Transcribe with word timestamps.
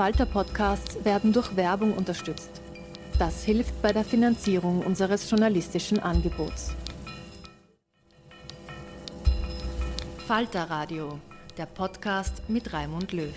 Falter-Podcasts 0.00 1.04
werden 1.04 1.34
durch 1.34 1.56
Werbung 1.56 1.92
unterstützt. 1.92 2.62
Das 3.18 3.44
hilft 3.44 3.82
bei 3.82 3.92
der 3.92 4.02
Finanzierung 4.02 4.80
unseres 4.80 5.28
journalistischen 5.28 5.98
Angebots. 5.98 6.70
Falter 10.26 10.70
Radio, 10.70 11.18
der 11.58 11.66
Podcast 11.66 12.48
mit 12.48 12.72
Raimund 12.72 13.12
Löw. 13.12 13.34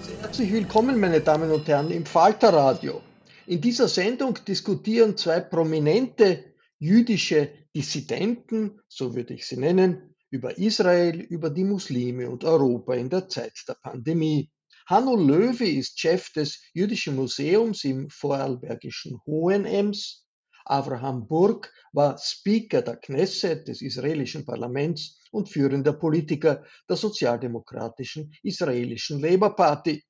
Sehr 0.00 0.22
herzlich 0.22 0.50
willkommen, 0.50 0.98
meine 0.98 1.20
Damen 1.20 1.50
und 1.50 1.68
Herren, 1.68 1.90
im 1.90 2.06
Falter 2.06 2.54
Radio. 2.54 3.02
In 3.46 3.60
dieser 3.60 3.88
Sendung 3.88 4.38
diskutieren 4.48 5.18
zwei 5.18 5.40
prominente 5.40 6.44
jüdische 6.78 7.50
Dissidenten, 7.76 8.80
so 8.88 9.14
würde 9.14 9.34
ich 9.34 9.46
sie 9.46 9.58
nennen, 9.58 10.14
über 10.30 10.58
Israel, 10.58 11.20
über 11.20 11.50
die 11.50 11.64
Muslime 11.64 12.28
und 12.28 12.44
Europa 12.44 12.94
in 12.94 13.08
der 13.08 13.28
Zeit 13.28 13.54
der 13.66 13.74
Pandemie. 13.74 14.50
Hanno 14.86 15.16
Löwe 15.16 15.68
ist 15.68 15.98
Chef 16.00 16.32
des 16.32 16.62
Jüdischen 16.72 17.16
Museums 17.16 17.84
im 17.84 18.08
vorarlbergischen 18.10 19.18
Hohenems. 19.26 20.26
Avraham 20.64 21.26
Burg 21.26 21.72
war 21.92 22.18
Speaker 22.18 22.82
der 22.82 22.96
Knesset 22.96 23.68
des 23.68 23.80
israelischen 23.80 24.44
Parlaments 24.44 25.18
und 25.30 25.48
führender 25.48 25.94
Politiker 25.94 26.64
der 26.88 26.96
sozialdemokratischen 26.96 28.32
israelischen 28.42 29.20
Labour 29.20 29.56
Party. 29.56 30.04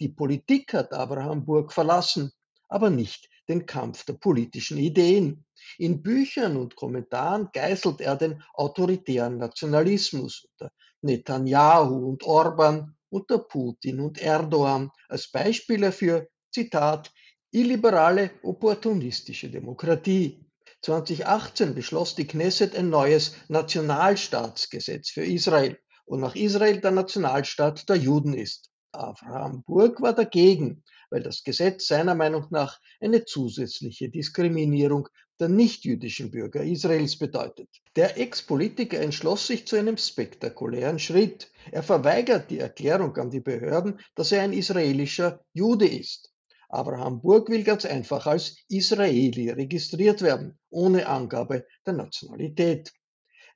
Die 0.00 0.08
Politik 0.08 0.74
hat 0.74 0.92
Avraham 0.92 1.44
Burg 1.44 1.72
verlassen, 1.72 2.32
aber 2.68 2.90
nicht 2.90 3.28
den 3.50 3.66
Kampf 3.66 4.04
der 4.04 4.14
politischen 4.14 4.78
Ideen. 4.78 5.44
In 5.76 6.02
Büchern 6.02 6.56
und 6.56 6.76
Kommentaren 6.76 7.50
geißelt 7.52 8.00
er 8.00 8.16
den 8.16 8.42
autoritären 8.54 9.36
Nationalismus 9.36 10.46
unter 10.52 10.72
Netanyahu 11.02 12.08
und 12.08 12.22
Orban, 12.22 12.96
unter 13.10 13.38
Putin 13.38 14.00
und 14.00 14.18
Erdogan 14.22 14.90
als 15.08 15.30
Beispiele 15.30 15.92
für, 15.92 16.28
Zitat, 16.52 17.12
illiberale, 17.50 18.30
opportunistische 18.42 19.50
Demokratie. 19.50 20.44
2018 20.82 21.74
beschloss 21.74 22.14
die 22.14 22.26
Knesset 22.26 22.74
ein 22.74 22.88
neues 22.88 23.34
Nationalstaatsgesetz 23.48 25.10
für 25.10 25.24
Israel, 25.24 25.78
wonach 26.06 26.34
Israel 26.36 26.80
der 26.80 26.92
Nationalstaat 26.92 27.88
der 27.88 27.96
Juden 27.96 28.34
ist. 28.34 28.70
Abraham 28.92 29.62
Burg 29.64 30.00
war 30.00 30.14
dagegen, 30.14 30.82
weil 31.10 31.22
das 31.22 31.44
Gesetz 31.44 31.86
seiner 31.86 32.14
Meinung 32.14 32.46
nach 32.50 32.80
eine 33.00 33.24
zusätzliche 33.24 34.08
Diskriminierung 34.08 35.08
der 35.40 35.48
nichtjüdischen 35.48 36.30
Bürger 36.30 36.62
Israels 36.62 37.16
bedeutet. 37.18 37.68
Der 37.96 38.18
Ex-Politiker 38.18 39.00
entschloss 39.00 39.46
sich 39.46 39.66
zu 39.66 39.76
einem 39.76 39.96
spektakulären 39.96 40.98
Schritt. 40.98 41.50
Er 41.72 41.82
verweigert 41.82 42.50
die 42.50 42.58
Erklärung 42.58 43.16
an 43.16 43.30
die 43.30 43.40
Behörden, 43.40 44.00
dass 44.14 44.32
er 44.32 44.42
ein 44.42 44.52
israelischer 44.52 45.40
Jude 45.54 45.86
ist. 45.86 46.30
Abraham 46.68 47.20
Burg 47.20 47.48
will 47.48 47.64
ganz 47.64 47.84
einfach 47.84 48.26
als 48.26 48.56
Israeli 48.68 49.50
registriert 49.50 50.22
werden, 50.22 50.58
ohne 50.68 51.08
Angabe 51.08 51.66
der 51.84 51.94
Nationalität. 51.94 52.92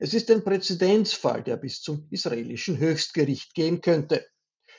Es 0.00 0.14
ist 0.14 0.30
ein 0.30 0.42
Präzedenzfall, 0.42 1.44
der 1.44 1.56
bis 1.56 1.80
zum 1.80 2.08
israelischen 2.10 2.78
Höchstgericht 2.78 3.54
gehen 3.54 3.80
könnte. 3.80 4.26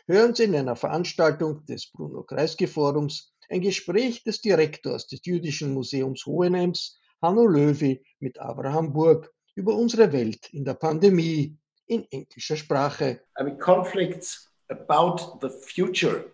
Hören 0.07 0.35
Sie 0.35 0.43
in 0.43 0.55
einer 0.55 0.75
Veranstaltung 0.75 1.65
des 1.65 1.87
Bruno 1.91 2.21
Kreisky 2.21 2.67
Forums 2.67 3.33
ein 3.49 3.61
Gespräch 3.61 4.23
des 4.23 4.39
Direktors 4.39 5.07
des 5.07 5.25
Jüdischen 5.25 5.73
Museums 5.73 6.27
Hohenems, 6.27 6.99
Hanno 7.23 7.47
Löwy, 7.47 8.03
mit 8.19 8.39
Abraham 8.39 8.93
Burg 8.93 9.33
über 9.55 9.73
unsere 9.73 10.13
Welt 10.13 10.47
in 10.53 10.63
der 10.63 10.75
Pandemie 10.75 11.57
in 11.87 12.05
englischer 12.11 12.55
Sprache. 12.55 13.21
I 13.39 13.43
mean, 13.43 13.57
conflicts 13.57 14.51
about 14.69 15.39
the 15.41 15.49
future 15.49 16.25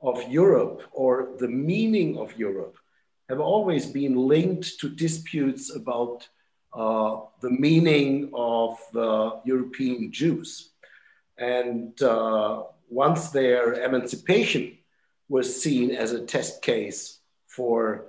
of 0.00 0.20
Europe 0.28 0.82
or 0.90 1.36
the 1.38 1.46
meaning 1.46 2.18
of 2.18 2.36
Europe 2.36 2.76
have 3.28 3.40
always 3.40 3.86
been 3.86 4.16
linked 4.16 4.76
to 4.80 4.88
disputes 4.88 5.70
about 5.70 6.28
uh, 6.72 7.20
the 7.42 7.50
meaning 7.50 8.28
of 8.34 8.76
uh, 8.96 9.40
European 9.44 10.10
Jews. 10.10 10.72
And 11.38 12.00
uh, 12.02 12.64
once 12.88 13.30
their 13.30 13.74
emancipation 13.82 14.78
was 15.28 15.62
seen 15.62 15.90
as 15.90 16.12
a 16.12 16.24
test 16.24 16.62
case 16.62 17.18
for 17.46 18.06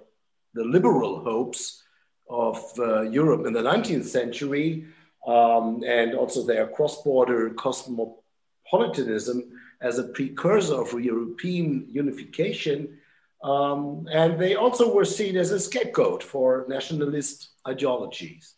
the 0.54 0.64
liberal 0.64 1.24
hopes 1.24 1.84
of 2.30 2.58
uh, 2.80 3.02
Europe 3.02 3.46
in 3.46 3.54
the 3.54 3.62
19th 3.62 4.06
century 4.06 4.86
um, 5.28 5.84
and 5.86 6.16
also 6.16 6.44
their 6.44 6.68
cross 6.68 7.04
border 7.04 7.52
cosmopolitanism 7.52 9.44
as 9.82 10.00
a 10.00 10.06
precursor 10.10 10.82
of 10.82 11.00
European 11.00 11.88
unification. 11.90 12.98
Um, 13.44 14.08
and 14.12 14.40
they 14.40 14.56
also 14.56 14.94
were 14.94 15.06
seen 15.06 15.38
as 15.38 15.52
a 15.52 15.60
scapegoat 15.60 16.24
for 16.24 16.66
nationalist 16.68 17.50
ideologies. 17.68 18.56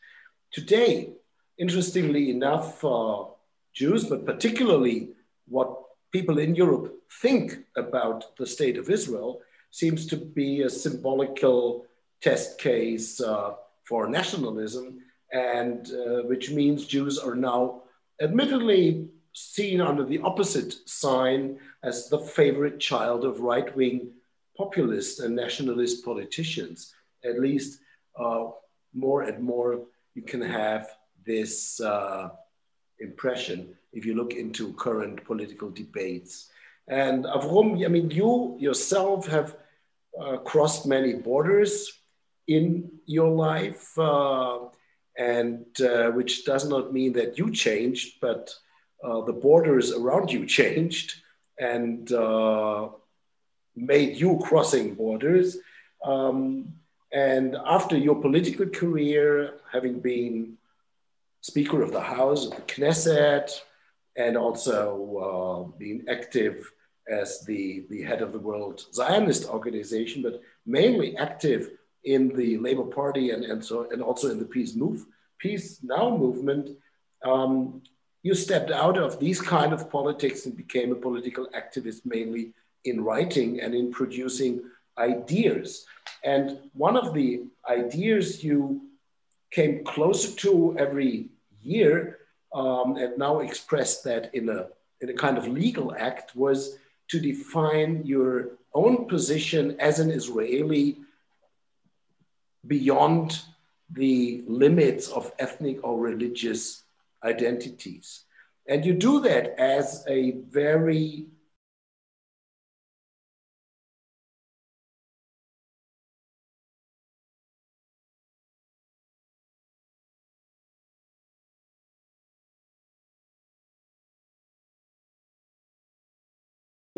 Today, 0.51 1.13
interestingly 1.57 2.29
enough, 2.31 2.83
uh, 2.85 3.25
Jews, 3.73 4.05
but 4.05 4.25
particularly 4.25 5.09
what 5.47 5.86
people 6.17 6.39
in 6.39 6.55
Europe 6.55 6.87
think 7.21 7.47
about 7.83 8.19
the 8.39 8.49
state 8.55 8.77
of 8.79 8.89
Israel 8.97 9.31
seems 9.81 10.01
to 10.07 10.17
be 10.39 10.51
a 10.61 10.75
symbolical 10.85 11.85
test 12.27 12.49
case 12.69 13.21
uh, 13.21 13.51
for 13.87 14.01
nationalism, 14.19 14.87
and 15.31 15.79
uh, 15.91 16.21
which 16.31 16.45
means 16.59 16.91
Jews 16.95 17.15
are 17.19 17.35
now 17.35 17.61
admittedly 18.19 19.07
seen 19.33 19.79
under 19.89 20.03
the 20.03 20.21
opposite 20.29 20.71
sign 20.89 21.59
as 21.83 22.09
the 22.09 22.21
favorite 22.37 22.79
child 22.79 23.21
of 23.23 23.41
right 23.51 23.69
wing 23.79 23.97
populist 24.61 25.19
and 25.19 25.35
nationalist 25.35 26.03
politicians. 26.03 26.77
At 27.29 27.39
least 27.47 27.71
uh, 28.19 28.45
more 29.05 29.21
and 29.29 29.39
more 29.53 29.71
you 30.15 30.23
can 30.31 30.41
have 30.41 30.83
this 31.31 31.79
uh, 31.79 32.29
impression 32.99 33.75
if 33.93 34.05
you 34.05 34.15
look 34.15 34.33
into 34.33 34.73
current 34.73 35.23
political 35.25 35.69
debates. 35.69 36.49
And 36.87 37.25
Avrom, 37.25 37.83
I 37.83 37.89
mean, 37.89 38.11
you 38.11 38.57
yourself 38.59 39.27
have 39.27 39.55
uh, 40.19 40.37
crossed 40.37 40.85
many 40.85 41.13
borders 41.13 41.91
in 42.47 42.89
your 43.05 43.29
life, 43.29 43.97
uh, 43.97 44.59
and 45.17 45.65
uh, 45.81 46.11
which 46.11 46.45
does 46.45 46.67
not 46.67 46.93
mean 46.93 47.13
that 47.13 47.37
you 47.37 47.51
changed, 47.51 48.19
but 48.21 48.53
uh, 49.03 49.21
the 49.21 49.33
borders 49.33 49.91
around 49.91 50.31
you 50.31 50.45
changed 50.59 51.15
and 51.59 52.11
uh, 52.11 52.87
made 53.75 54.15
you 54.15 54.39
crossing 54.43 54.93
borders. 54.93 55.57
Um, 56.03 56.73
and 57.11 57.55
after 57.65 57.97
your 57.97 58.21
political 58.21 58.67
career, 58.67 59.55
having 59.71 59.99
been 59.99 60.57
Speaker 61.47 61.81
of 61.81 61.93
the 61.93 62.01
House 62.01 62.45
of 62.45 62.55
the 62.57 62.61
Knesset, 62.63 63.49
and 64.17 64.35
also 64.35 64.75
uh, 65.27 65.77
being 65.77 66.03
active 66.09 66.69
as 67.09 67.45
the, 67.45 67.85
the 67.89 68.01
head 68.01 68.21
of 68.21 68.33
the 68.33 68.39
World 68.39 68.85
Zionist 68.93 69.47
Organization, 69.47 70.21
but 70.21 70.41
mainly 70.65 71.15
active 71.15 71.71
in 72.03 72.35
the 72.35 72.57
Labour 72.57 72.83
Party 72.83 73.31
and, 73.31 73.45
and, 73.45 73.63
so, 73.63 73.89
and 73.91 74.01
also 74.01 74.29
in 74.29 74.39
the 74.39 74.45
Peace, 74.45 74.75
move, 74.75 75.05
Peace 75.37 75.79
Now 75.83 76.15
movement. 76.17 76.71
Um, 77.23 77.81
you 78.23 78.33
stepped 78.35 78.71
out 78.71 78.97
of 78.97 79.17
these 79.17 79.39
kind 79.39 79.71
of 79.71 79.89
politics 79.89 80.45
and 80.45 80.57
became 80.57 80.91
a 80.91 80.95
political 80.95 81.47
activist 81.55 82.01
mainly 82.05 82.53
in 82.83 83.01
writing 83.01 83.61
and 83.61 83.73
in 83.73 83.91
producing 83.91 84.63
ideas. 84.97 85.85
And 86.25 86.59
one 86.73 86.97
of 86.97 87.13
the 87.13 87.43
ideas 87.69 88.43
you 88.43 88.81
came 89.51 89.85
closer 89.85 90.35
to 90.43 90.77
every 90.77 91.29
year 91.67 92.19
um, 92.53 92.95
and 92.97 93.17
now 93.17 93.39
expressed 93.39 94.03
that 94.05 94.33
in 94.33 94.49
a, 94.49 94.67
in 95.01 95.09
a 95.09 95.13
kind 95.13 95.37
of 95.37 95.47
legal 95.47 95.93
act 95.95 96.35
was 96.35 96.77
to 97.09 97.19
define 97.19 98.05
your 98.05 98.57
own 98.73 99.05
position 99.07 99.75
as 99.79 99.99
an 99.99 100.11
Israeli 100.11 100.97
beyond 102.65 103.41
the 103.91 104.43
limits 104.47 105.07
of 105.09 105.31
ethnic 105.39 105.83
or 105.83 105.97
religious 105.97 106.83
identities. 107.23 108.23
And 108.67 108.85
you 108.85 108.93
do 108.93 109.21
that 109.21 109.57
as 109.59 110.03
a 110.07 110.31
very 110.49 111.27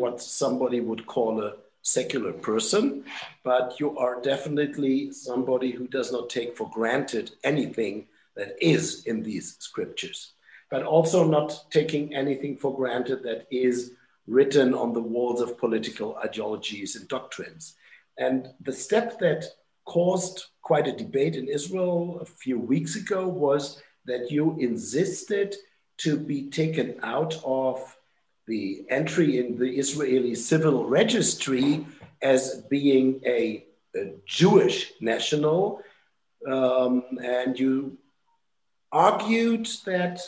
what 0.00 0.20
somebody 0.20 0.80
would 0.88 1.04
call 1.06 1.32
a 1.40 1.54
secular 1.82 2.32
person, 2.32 2.84
but 3.50 3.66
you 3.80 3.88
are 4.04 4.20
definitely 4.32 5.12
somebody 5.12 5.70
who 5.70 5.86
does 5.98 6.10
not 6.12 6.28
take 6.36 6.56
for 6.56 6.68
granted 6.78 7.26
anything 7.52 7.94
that 8.36 8.50
is 8.60 8.84
in 9.10 9.22
these 9.22 9.56
scriptures. 9.68 10.20
but 10.70 10.84
also 10.84 11.24
not 11.24 11.64
taking 11.70 12.14
anything 12.14 12.56
for 12.56 12.74
granted 12.74 13.22
that 13.24 13.46
is 13.50 13.92
written 14.26 14.72
on 14.72 14.92
the 14.92 15.06
walls 15.14 15.40
of 15.40 15.58
political 15.58 16.16
ideologies 16.24 16.94
and 16.96 17.08
doctrines. 17.08 17.74
And 18.18 18.48
the 18.60 18.72
step 18.72 19.18
that 19.18 19.44
caused 19.84 20.44
quite 20.62 20.86
a 20.86 20.96
debate 21.04 21.34
in 21.34 21.48
Israel 21.48 22.20
a 22.20 22.24
few 22.24 22.58
weeks 22.58 22.94
ago 22.94 23.26
was 23.26 23.82
that 24.04 24.30
you 24.30 24.56
insisted 24.60 25.56
to 25.98 26.16
be 26.16 26.48
taken 26.48 26.88
out 27.02 27.34
of 27.44 27.96
the 28.50 28.84
entry 28.88 29.38
in 29.38 29.56
the 29.56 29.70
Israeli 29.82 30.34
civil 30.34 30.84
registry 30.84 31.86
as 32.20 32.42
being 32.68 33.20
a, 33.24 33.64
a 33.94 34.12
Jewish 34.26 34.78
national. 35.00 35.80
Um, 36.54 37.04
and 37.22 37.56
you 37.56 37.96
argued 38.90 39.68
that 39.86 40.20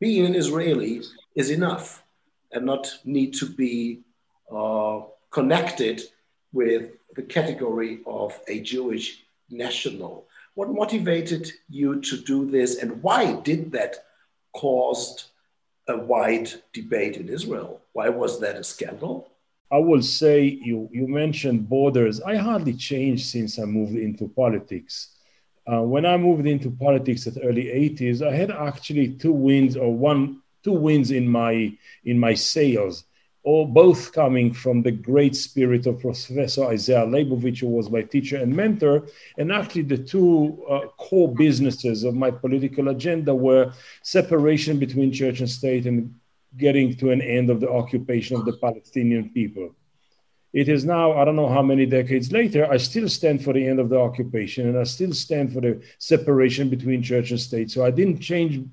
being 0.00 0.26
an 0.26 0.34
Israeli 0.34 1.02
is 1.36 1.50
enough 1.50 2.02
and 2.52 2.66
not 2.66 2.84
need 3.04 3.34
to 3.34 3.46
be 3.46 4.00
uh, 4.50 5.02
connected 5.30 6.02
with 6.52 6.82
the 7.14 7.22
category 7.22 8.00
of 8.04 8.36
a 8.48 8.58
Jewish 8.72 9.22
national. 9.48 10.26
What 10.54 10.70
motivated 10.82 11.52
you 11.68 12.00
to 12.00 12.16
do 12.32 12.50
this, 12.50 12.82
and 12.82 13.00
why 13.04 13.34
did 13.48 13.70
that 13.72 13.92
cause 14.52 15.29
a 15.90 15.96
wide 15.96 16.50
debate 16.72 17.16
in 17.16 17.28
Israel? 17.28 17.80
Why 17.92 18.08
was 18.08 18.40
that 18.40 18.56
a 18.56 18.64
scandal? 18.64 19.30
I 19.70 19.78
will 19.78 20.02
say 20.02 20.44
you, 20.44 20.88
you 20.92 21.06
mentioned 21.06 21.68
borders. 21.68 22.20
I 22.20 22.36
hardly 22.36 22.74
changed 22.74 23.26
since 23.26 23.58
I 23.58 23.64
moved 23.64 23.96
into 23.96 24.28
politics. 24.28 25.16
Uh, 25.70 25.82
when 25.82 26.04
I 26.06 26.16
moved 26.16 26.46
into 26.46 26.70
politics 26.70 27.26
at 27.26 27.34
early 27.42 27.64
80s, 27.66 28.26
I 28.26 28.34
had 28.34 28.50
actually 28.50 29.14
two 29.14 29.32
wins 29.32 29.76
or 29.76 29.94
one 29.94 30.42
two 30.62 30.72
wins 30.72 31.10
in 31.10 31.28
my 31.28 31.72
in 32.04 32.18
my 32.18 32.34
sails 32.34 33.04
all 33.42 33.66
both 33.66 34.12
coming 34.12 34.52
from 34.52 34.82
the 34.82 34.90
great 34.90 35.34
spirit 35.34 35.86
of 35.86 36.00
Professor 36.00 36.64
Isaiah 36.64 37.06
Leibowitz, 37.06 37.60
who 37.60 37.68
was 37.68 37.90
my 37.90 38.02
teacher 38.02 38.36
and 38.36 38.54
mentor. 38.54 39.06
And 39.38 39.50
actually, 39.50 39.82
the 39.82 39.98
two 39.98 40.62
uh, 40.68 40.88
core 40.98 41.34
businesses 41.34 42.04
of 42.04 42.14
my 42.14 42.30
political 42.30 42.88
agenda 42.88 43.34
were 43.34 43.72
separation 44.02 44.78
between 44.78 45.12
church 45.12 45.40
and 45.40 45.48
state 45.48 45.86
and 45.86 46.14
getting 46.58 46.94
to 46.96 47.10
an 47.10 47.22
end 47.22 47.48
of 47.48 47.60
the 47.60 47.70
occupation 47.70 48.36
of 48.36 48.44
the 48.44 48.52
Palestinian 48.54 49.30
people. 49.30 49.74
It 50.52 50.68
is 50.68 50.84
now, 50.84 51.12
I 51.12 51.24
don't 51.24 51.36
know 51.36 51.48
how 51.48 51.62
many 51.62 51.86
decades 51.86 52.32
later, 52.32 52.70
I 52.70 52.76
still 52.76 53.08
stand 53.08 53.44
for 53.44 53.52
the 53.52 53.66
end 53.66 53.78
of 53.78 53.88
the 53.88 53.98
occupation 53.98 54.68
and 54.68 54.76
I 54.76 54.82
still 54.82 55.12
stand 55.12 55.52
for 55.52 55.60
the 55.60 55.80
separation 55.98 56.68
between 56.68 57.02
church 57.02 57.30
and 57.30 57.40
state. 57.40 57.70
So 57.70 57.84
I 57.84 57.92
didn't 57.92 58.18
change 58.18 58.66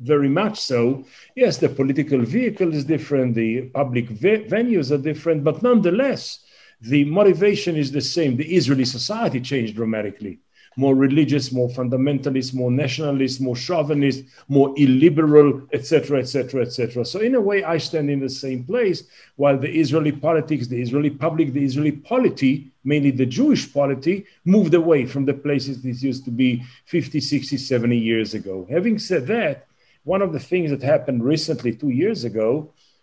very 0.00 0.28
much 0.28 0.58
so. 0.58 1.04
Yes, 1.36 1.58
the 1.58 1.68
political 1.68 2.20
vehicle 2.20 2.74
is 2.74 2.84
different, 2.84 3.34
the 3.34 3.62
public 3.62 4.08
ve- 4.08 4.44
venues 4.44 4.90
are 4.90 4.98
different, 4.98 5.44
but 5.44 5.62
nonetheless, 5.62 6.40
the 6.80 7.04
motivation 7.04 7.76
is 7.76 7.92
the 7.92 8.00
same. 8.00 8.36
The 8.36 8.54
Israeli 8.54 8.86
society 8.86 9.40
changed 9.40 9.76
dramatically. 9.76 10.38
More 10.76 10.94
religious, 10.94 11.52
more 11.52 11.68
fundamentalist, 11.68 12.54
more 12.54 12.70
nationalist, 12.70 13.40
more 13.40 13.56
chauvinist, 13.56 14.24
more 14.48 14.72
illiberal, 14.78 15.62
etc., 15.72 16.20
etc., 16.20 16.62
etc. 16.62 17.04
So 17.04 17.20
in 17.20 17.34
a 17.34 17.40
way, 17.40 17.64
I 17.64 17.76
stand 17.76 18.08
in 18.08 18.20
the 18.20 18.30
same 18.30 18.64
place. 18.64 19.02
While 19.36 19.58
the 19.58 19.68
Israeli 19.68 20.12
politics, 20.12 20.68
the 20.68 20.80
Israeli 20.80 21.10
public, 21.10 21.52
the 21.52 21.64
Israeli 21.64 21.92
polity, 21.92 22.70
mainly 22.84 23.10
the 23.10 23.26
Jewish 23.26 23.70
polity, 23.70 24.24
moved 24.44 24.72
away 24.72 25.04
from 25.06 25.26
the 25.26 25.34
places 25.34 25.82
this 25.82 26.02
used 26.02 26.24
to 26.24 26.30
be 26.30 26.62
50, 26.86 27.20
60, 27.20 27.58
70 27.58 27.98
years 27.98 28.32
ago. 28.34 28.66
Having 28.70 29.00
said 29.00 29.26
that, 29.26 29.66
one 30.14 30.22
of 30.22 30.32
the 30.32 30.44
things 30.52 30.68
that 30.72 30.82
happened 30.94 31.20
recently, 31.34 31.72
two 31.72 31.92
years 32.02 32.20
ago, 32.30 32.50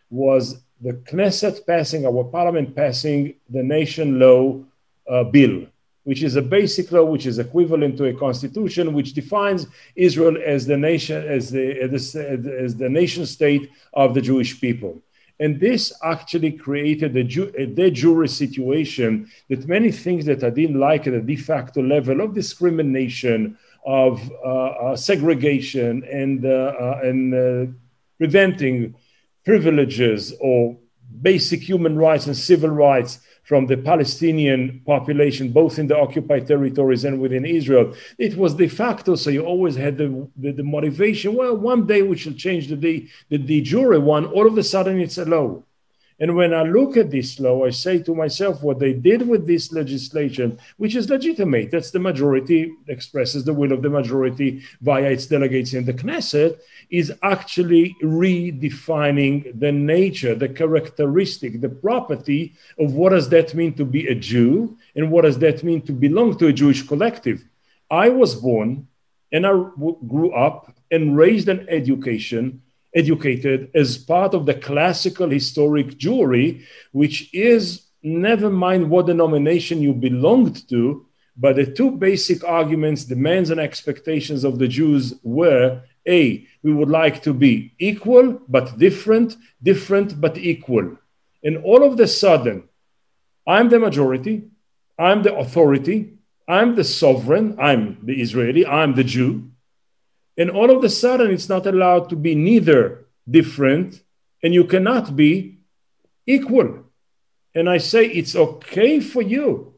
was 0.09 0.43
the 0.85 0.93
Knesset 1.09 1.65
passing, 1.65 2.01
our 2.05 2.25
parliament 2.37 2.75
passing 2.75 3.19
the 3.55 3.63
nation 3.77 4.19
law 4.19 4.41
uh, 5.13 5.23
bill, 5.35 5.57
which 6.03 6.21
is 6.27 6.35
a 6.35 6.41
basic 6.57 6.91
law 6.91 7.05
which 7.13 7.25
is 7.31 7.39
equivalent 7.39 7.93
to 7.97 8.05
a 8.05 8.19
constitution 8.25 8.85
which 8.97 9.13
defines 9.21 9.61
Israel 10.07 10.35
as 10.55 10.61
the 10.71 10.79
nation, 10.89 11.17
as 11.37 11.43
the, 11.55 11.65
as 11.81 12.11
the, 12.11 12.59
as 12.65 12.75
the 12.75 12.89
nation 12.89 13.25
state 13.25 13.63
of 13.93 14.13
the 14.13 14.23
Jewish 14.29 14.59
people. 14.59 14.93
And 15.39 15.51
this 15.59 15.93
actually 16.03 16.51
created 16.65 17.15
a, 17.15 17.23
ju- 17.23 17.53
a 17.63 17.65
de 17.67 17.89
jure 17.91 18.27
situation 18.27 19.11
that 19.49 19.67
many 19.75 19.91
things 19.91 20.25
that 20.25 20.43
I 20.43 20.49
didn't 20.49 20.79
like 20.89 21.03
at 21.07 21.13
a 21.13 21.21
de 21.21 21.37
facto 21.37 21.81
level 21.81 22.19
of 22.21 22.33
discrimination, 22.33 23.57
of 23.87 24.29
uh, 24.43 24.47
uh, 24.47 24.95
segregation 24.97 26.03
and, 26.03 26.45
uh, 26.45 26.99
and 27.03 27.73
preventing 28.17 28.93
privileges 29.45 30.33
or 30.41 30.77
basic 31.21 31.61
human 31.61 31.97
rights 31.97 32.27
and 32.27 32.35
civil 32.35 32.69
rights 32.69 33.19
from 33.45 33.65
the 33.65 33.77
Palestinian 33.77 34.81
population, 34.85 35.53
both 35.53 35.79
in 35.79 35.87
the 35.87 35.97
occupied 35.97 36.45
territories 36.45 37.05
and 37.05 37.17
within 37.17 37.45
Israel. 37.45 37.93
It 38.17 38.35
was 38.35 38.55
de 38.55 38.67
facto, 38.67 39.15
so 39.15 39.29
you 39.29 39.45
always 39.45 39.77
had 39.77 39.97
the, 39.97 40.29
the, 40.35 40.51
the 40.51 40.63
motivation. 40.63 41.33
Well, 41.33 41.55
one 41.55 41.87
day 41.87 42.01
we 42.01 42.17
shall 42.17 42.33
change 42.33 42.67
the 42.67 42.75
the, 42.75 43.07
the 43.29 43.37
de 43.37 43.61
jure 43.61 43.97
one. 44.01 44.25
All 44.25 44.47
of 44.47 44.57
a 44.57 44.63
sudden, 44.63 44.99
it's 44.99 45.17
a 45.17 45.23
law. 45.23 45.63
And 46.19 46.35
when 46.35 46.51
I 46.51 46.63
look 46.63 46.97
at 46.97 47.11
this 47.11 47.39
law, 47.39 47.65
I 47.65 47.69
say 47.69 48.01
to 48.01 48.15
myself, 48.15 48.63
what 48.63 48.79
they 48.79 48.93
did 48.93 49.27
with 49.27 49.45
this 49.45 49.71
legislation, 49.71 50.57
which 50.77 50.95
is 50.95 51.09
legitimate, 51.09 51.69
that's 51.69 51.91
the 51.91 51.99
majority, 51.99 52.73
expresses 52.87 53.43
the 53.43 53.53
will 53.53 53.71
of 53.71 53.83
the 53.83 53.89
majority 53.89 54.63
via 54.81 55.11
its 55.11 55.27
delegates 55.27 55.73
in 55.73 55.85
the 55.85 55.93
Knesset, 55.93 56.57
is 56.89 57.13
actually 57.21 57.95
redefining 58.01 59.59
the 59.59 59.71
nature, 59.71 60.33
the 60.33 60.49
characteristic, 60.49 61.61
the 61.61 61.69
property 61.69 62.55
of 62.79 62.93
what 62.93 63.09
does 63.09 63.29
that 63.29 63.53
mean 63.53 63.73
to 63.75 63.85
be 63.85 64.07
a 64.07 64.15
Jew 64.15 64.75
and 64.95 65.11
what 65.11 65.21
does 65.21 65.37
that 65.39 65.63
mean 65.63 65.81
to 65.83 65.91
belong 65.91 66.37
to 66.39 66.47
a 66.47 66.53
Jewish 66.53 66.81
collective. 66.81 67.43
I 67.91 68.09
was 68.09 68.33
born 68.33 68.87
and 69.31 69.45
I 69.45 69.51
grew 69.51 70.31
up 70.31 70.75
and 70.89 71.15
raised 71.15 71.47
an 71.47 71.67
education 71.69 72.63
educated 72.97 73.69
as 73.75 73.97
part 73.97 74.33
of 74.33 74.45
the 74.45 74.53
classical 74.53 75.29
historic 75.29 75.87
Jewry, 75.97 76.63
which 76.91 77.33
is 77.33 77.87
never 78.03 78.49
mind 78.49 78.89
what 78.89 79.05
denomination 79.05 79.81
you 79.81 79.93
belonged 79.93 80.67
to, 80.69 81.05
but 81.37 81.55
the 81.55 81.65
two 81.65 81.91
basic 81.91 82.43
arguments, 82.43 83.03
demands, 83.03 83.51
and 83.51 83.59
expectations 83.59 84.43
of 84.43 84.57
the 84.57 84.67
Jews 84.67 85.13
were 85.23 85.81
A, 86.07 86.47
we 86.63 86.73
would 86.73 86.89
like 86.89 87.21
to 87.23 87.33
be 87.33 87.73
equal 87.77 88.41
but 88.49 88.77
different, 88.79 89.35
different 89.61 90.19
but 90.19 90.37
equal. 90.37 90.97
And 91.43 91.57
all 91.63 91.83
of 91.83 91.97
the 91.97 92.07
sudden, 92.07 92.63
I'm 93.45 93.69
the 93.69 93.79
majority, 93.79 94.43
I'm 94.97 95.21
the 95.21 95.35
authority, 95.35 96.13
I'm 96.47 96.75
the 96.75 96.83
sovereign, 96.83 97.57
I'm 97.59 97.99
the 98.03 98.19
Israeli, 98.21 98.65
I'm 98.65 98.95
the 98.95 99.03
Jew. 99.03 99.51
And 100.37 100.51
all 100.51 100.69
of 100.69 100.83
a 100.83 100.89
sudden, 100.89 101.31
it's 101.31 101.49
not 101.49 101.65
allowed 101.65 102.09
to 102.09 102.15
be 102.15 102.35
neither 102.35 103.05
different 103.29 104.03
and 104.43 104.53
you 104.53 104.63
cannot 104.65 105.15
be 105.15 105.57
equal. 106.25 106.83
And 107.55 107.69
I 107.69 107.79
say 107.79 108.05
it's 108.05 108.35
okay 108.35 108.99
for 108.99 109.21
you 109.21 109.73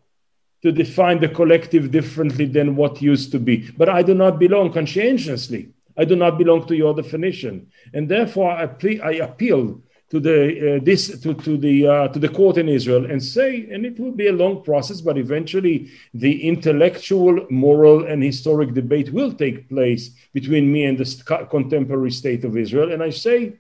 to 0.62 0.72
define 0.72 1.22
the 1.22 1.30
collective 1.30 1.92
differently 1.92 2.46
than 2.46 2.76
what 2.76 3.02
used 3.02 3.32
to 3.32 3.40
be. 3.40 3.72
But 3.78 3.88
I 3.88 4.04
do 4.04 4.14
not 4.14 4.40
belong 4.40 4.74
conscientiously. 4.74 5.70
I 5.98 6.06
do 6.06 6.16
not 6.16 6.38
belong 6.38 6.68
to 6.68 6.76
your 6.76 6.94
definition. 6.94 7.72
And 7.94 8.10
therefore, 8.10 8.52
I, 8.52 8.68
ple- 8.68 9.02
I 9.02 9.12
appeal 9.14 9.82
to 10.10 10.20
the 10.20 10.78
uh, 10.78 10.80
this 10.84 11.20
to, 11.22 11.34
to 11.34 11.58
the 11.58 11.88
uh, 11.88 12.08
to 12.10 12.20
the 12.20 12.30
court 12.30 12.58
in 12.58 12.68
Israel 12.68 13.06
and 13.06 13.24
say, 13.24 13.70
and 13.72 13.86
it 13.86 14.00
will 14.00 14.12
be 14.12 14.28
a 14.28 14.34
long 14.34 14.64
process, 14.64 15.02
but 15.02 15.18
eventually 15.18 15.92
the 16.14 16.48
intellectual, 16.48 17.46
moral, 17.50 18.06
and 18.06 18.24
historic 18.24 18.74
debate 18.74 19.12
will 19.12 19.34
take 19.34 19.70
place 19.70 20.10
between 20.34 20.72
me 20.72 20.86
and 20.86 20.98
the 20.98 21.48
contemporary 21.50 22.12
state 22.12 22.44
of 22.44 22.58
Israel. 22.58 22.92
And 22.92 23.04
I 23.04 23.12
say, 23.12 23.54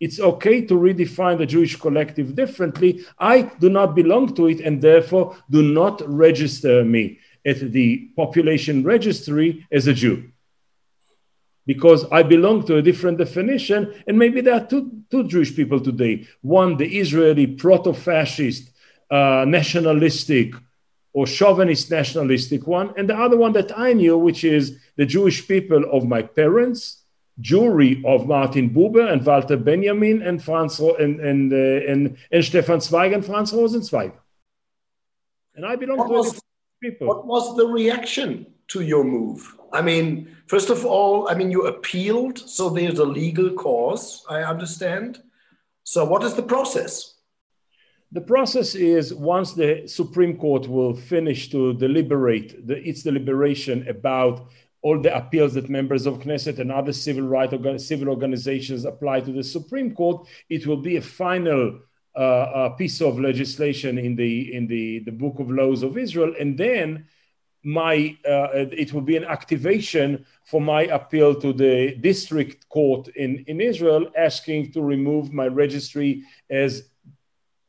it's 0.00 0.18
okay 0.18 0.62
to 0.62 0.74
redefine 0.74 1.38
the 1.38 1.46
Jewish 1.46 1.76
collective 1.76 2.34
differently. 2.34 3.04
I 3.18 3.42
do 3.42 3.68
not 3.68 3.94
belong 3.94 4.34
to 4.34 4.48
it, 4.48 4.60
and 4.60 4.82
therefore 4.82 5.36
do 5.48 5.62
not 5.62 6.02
register 6.08 6.84
me 6.84 7.20
at 7.46 7.60
the 7.72 8.08
population 8.16 8.82
registry 8.82 9.66
as 9.70 9.86
a 9.86 9.94
Jew 9.94 10.32
because 11.66 12.04
I 12.10 12.22
belong 12.22 12.64
to 12.66 12.76
a 12.76 12.82
different 12.82 13.18
definition. 13.18 13.94
And 14.06 14.18
maybe 14.18 14.40
there 14.40 14.54
are 14.54 14.66
two, 14.66 14.90
two 15.10 15.24
Jewish 15.24 15.54
people 15.54 15.80
today 15.80 16.26
one, 16.40 16.76
the 16.76 16.98
Israeli 16.98 17.46
proto 17.46 17.92
fascist, 17.92 18.70
uh, 19.10 19.44
nationalistic, 19.46 20.54
or 21.12 21.26
chauvinist 21.26 21.90
nationalistic 21.90 22.66
one, 22.66 22.92
and 22.96 23.08
the 23.08 23.16
other 23.16 23.36
one 23.36 23.52
that 23.52 23.76
I 23.78 23.92
knew, 23.92 24.16
which 24.16 24.44
is 24.44 24.78
the 24.96 25.06
Jewish 25.06 25.46
people 25.46 25.84
of 25.92 26.04
my 26.04 26.22
parents, 26.22 27.02
Jewry 27.40 28.04
of 28.04 28.26
Martin 28.26 28.70
Buber 28.70 29.12
and 29.12 29.24
Walter 29.24 29.56
Benjamin 29.56 30.22
and 30.22 30.42
Franz 30.42 30.78
and 30.78 31.20
and, 31.20 31.52
uh, 31.52 31.90
and, 31.90 32.16
and 32.30 32.44
Stefan 32.44 32.80
Zweig 32.80 33.12
and 33.12 33.24
Franz 33.24 33.52
Rosenzweig. 33.52 34.12
And 35.54 35.66
I 35.66 35.76
belong 35.76 35.98
what 35.98 36.08
to 36.08 36.12
was, 36.12 36.40
people. 36.82 37.06
What 37.06 37.26
was 37.26 37.56
the 37.56 37.66
reaction 37.66 38.46
to 38.68 38.80
your 38.80 39.04
move? 39.04 39.56
I 39.72 39.82
mean, 39.82 40.36
first 40.46 40.70
of 40.70 40.84
all, 40.84 41.28
I 41.28 41.34
mean, 41.34 41.50
you 41.50 41.66
appealed, 41.66 42.38
so 42.38 42.68
there's 42.68 42.98
a 42.98 43.04
legal 43.04 43.50
cause, 43.54 44.24
I 44.28 44.42
understand. 44.42 45.22
So, 45.84 46.04
what 46.04 46.22
is 46.22 46.34
the 46.34 46.42
process? 46.42 47.14
The 48.12 48.20
process 48.20 48.74
is 48.74 49.14
once 49.14 49.54
the 49.54 49.86
Supreme 49.86 50.36
Court 50.36 50.68
will 50.68 50.94
finish 50.94 51.50
to 51.50 51.72
deliberate 51.72 52.66
the, 52.66 52.76
its 52.86 53.02
deliberation 53.02 53.88
about 53.88 54.48
all 54.82 55.00
the 55.00 55.16
appeals 55.16 55.54
that 55.54 55.70
members 55.70 56.06
of 56.06 56.18
Knesset 56.18 56.58
and 56.58 56.70
other 56.70 56.92
civil 56.92 57.22
rights 57.22 57.86
civil 57.86 58.08
organizations 58.08 58.84
apply 58.84 59.20
to 59.20 59.32
the 59.32 59.44
Supreme 59.44 59.94
Court, 59.94 60.26
it 60.50 60.66
will 60.66 60.76
be 60.76 60.96
a 60.96 61.02
final 61.02 61.80
uh, 62.14 62.68
piece 62.70 63.00
of 63.00 63.18
legislation 63.18 63.96
in 63.96 64.14
the 64.16 64.54
in 64.54 64.66
the, 64.66 64.98
the 65.00 65.12
Book 65.12 65.38
of 65.38 65.50
Laws 65.50 65.82
of 65.82 65.96
Israel, 65.96 66.34
and 66.38 66.58
then 66.58 67.06
my 67.64 68.16
uh, 68.28 68.48
it 68.52 68.92
will 68.92 69.02
be 69.02 69.16
an 69.16 69.24
activation 69.24 70.26
for 70.44 70.60
my 70.60 70.82
appeal 70.82 71.34
to 71.40 71.52
the 71.52 71.94
district 72.00 72.68
court 72.68 73.08
in, 73.08 73.44
in 73.46 73.60
Israel, 73.60 74.10
asking 74.16 74.72
to 74.72 74.82
remove 74.82 75.32
my 75.32 75.46
registry 75.46 76.24
as 76.50 76.88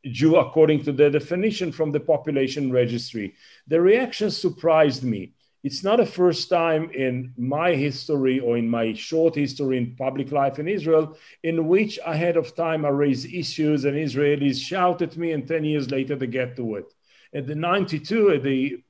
Jew 0.04 0.36
according 0.36 0.84
to 0.84 0.92
the 0.92 1.10
definition 1.10 1.72
from 1.72 1.92
the 1.92 2.00
population 2.00 2.72
registry. 2.72 3.34
The 3.68 3.80
reaction 3.80 4.30
surprised 4.30 5.04
me 5.04 5.32
it's 5.64 5.82
not 5.82 5.96
the 5.96 6.04
first 6.04 6.50
time 6.50 6.90
in 6.90 7.32
my 7.38 7.74
history 7.74 8.38
or 8.38 8.58
in 8.58 8.68
my 8.68 8.92
short 8.92 9.34
history 9.34 9.78
in 9.78 9.96
public 9.96 10.30
life 10.30 10.58
in 10.58 10.68
Israel 10.68 11.16
in 11.42 11.66
which 11.68 11.98
ahead 12.04 12.36
of 12.36 12.54
time 12.54 12.84
I 12.84 12.90
raised 12.90 13.32
issues 13.32 13.86
and 13.86 13.96
Israelis 13.96 14.60
shout 14.60 15.00
at 15.00 15.16
me, 15.16 15.32
and 15.32 15.48
10 15.48 15.64
years 15.64 15.90
later 15.90 16.16
they 16.16 16.26
get 16.26 16.54
to 16.56 16.76
it. 16.76 16.92
At 17.32 17.46
the 17.46 17.54
92, 17.54 18.30
at 18.32 18.42
the 18.42 18.82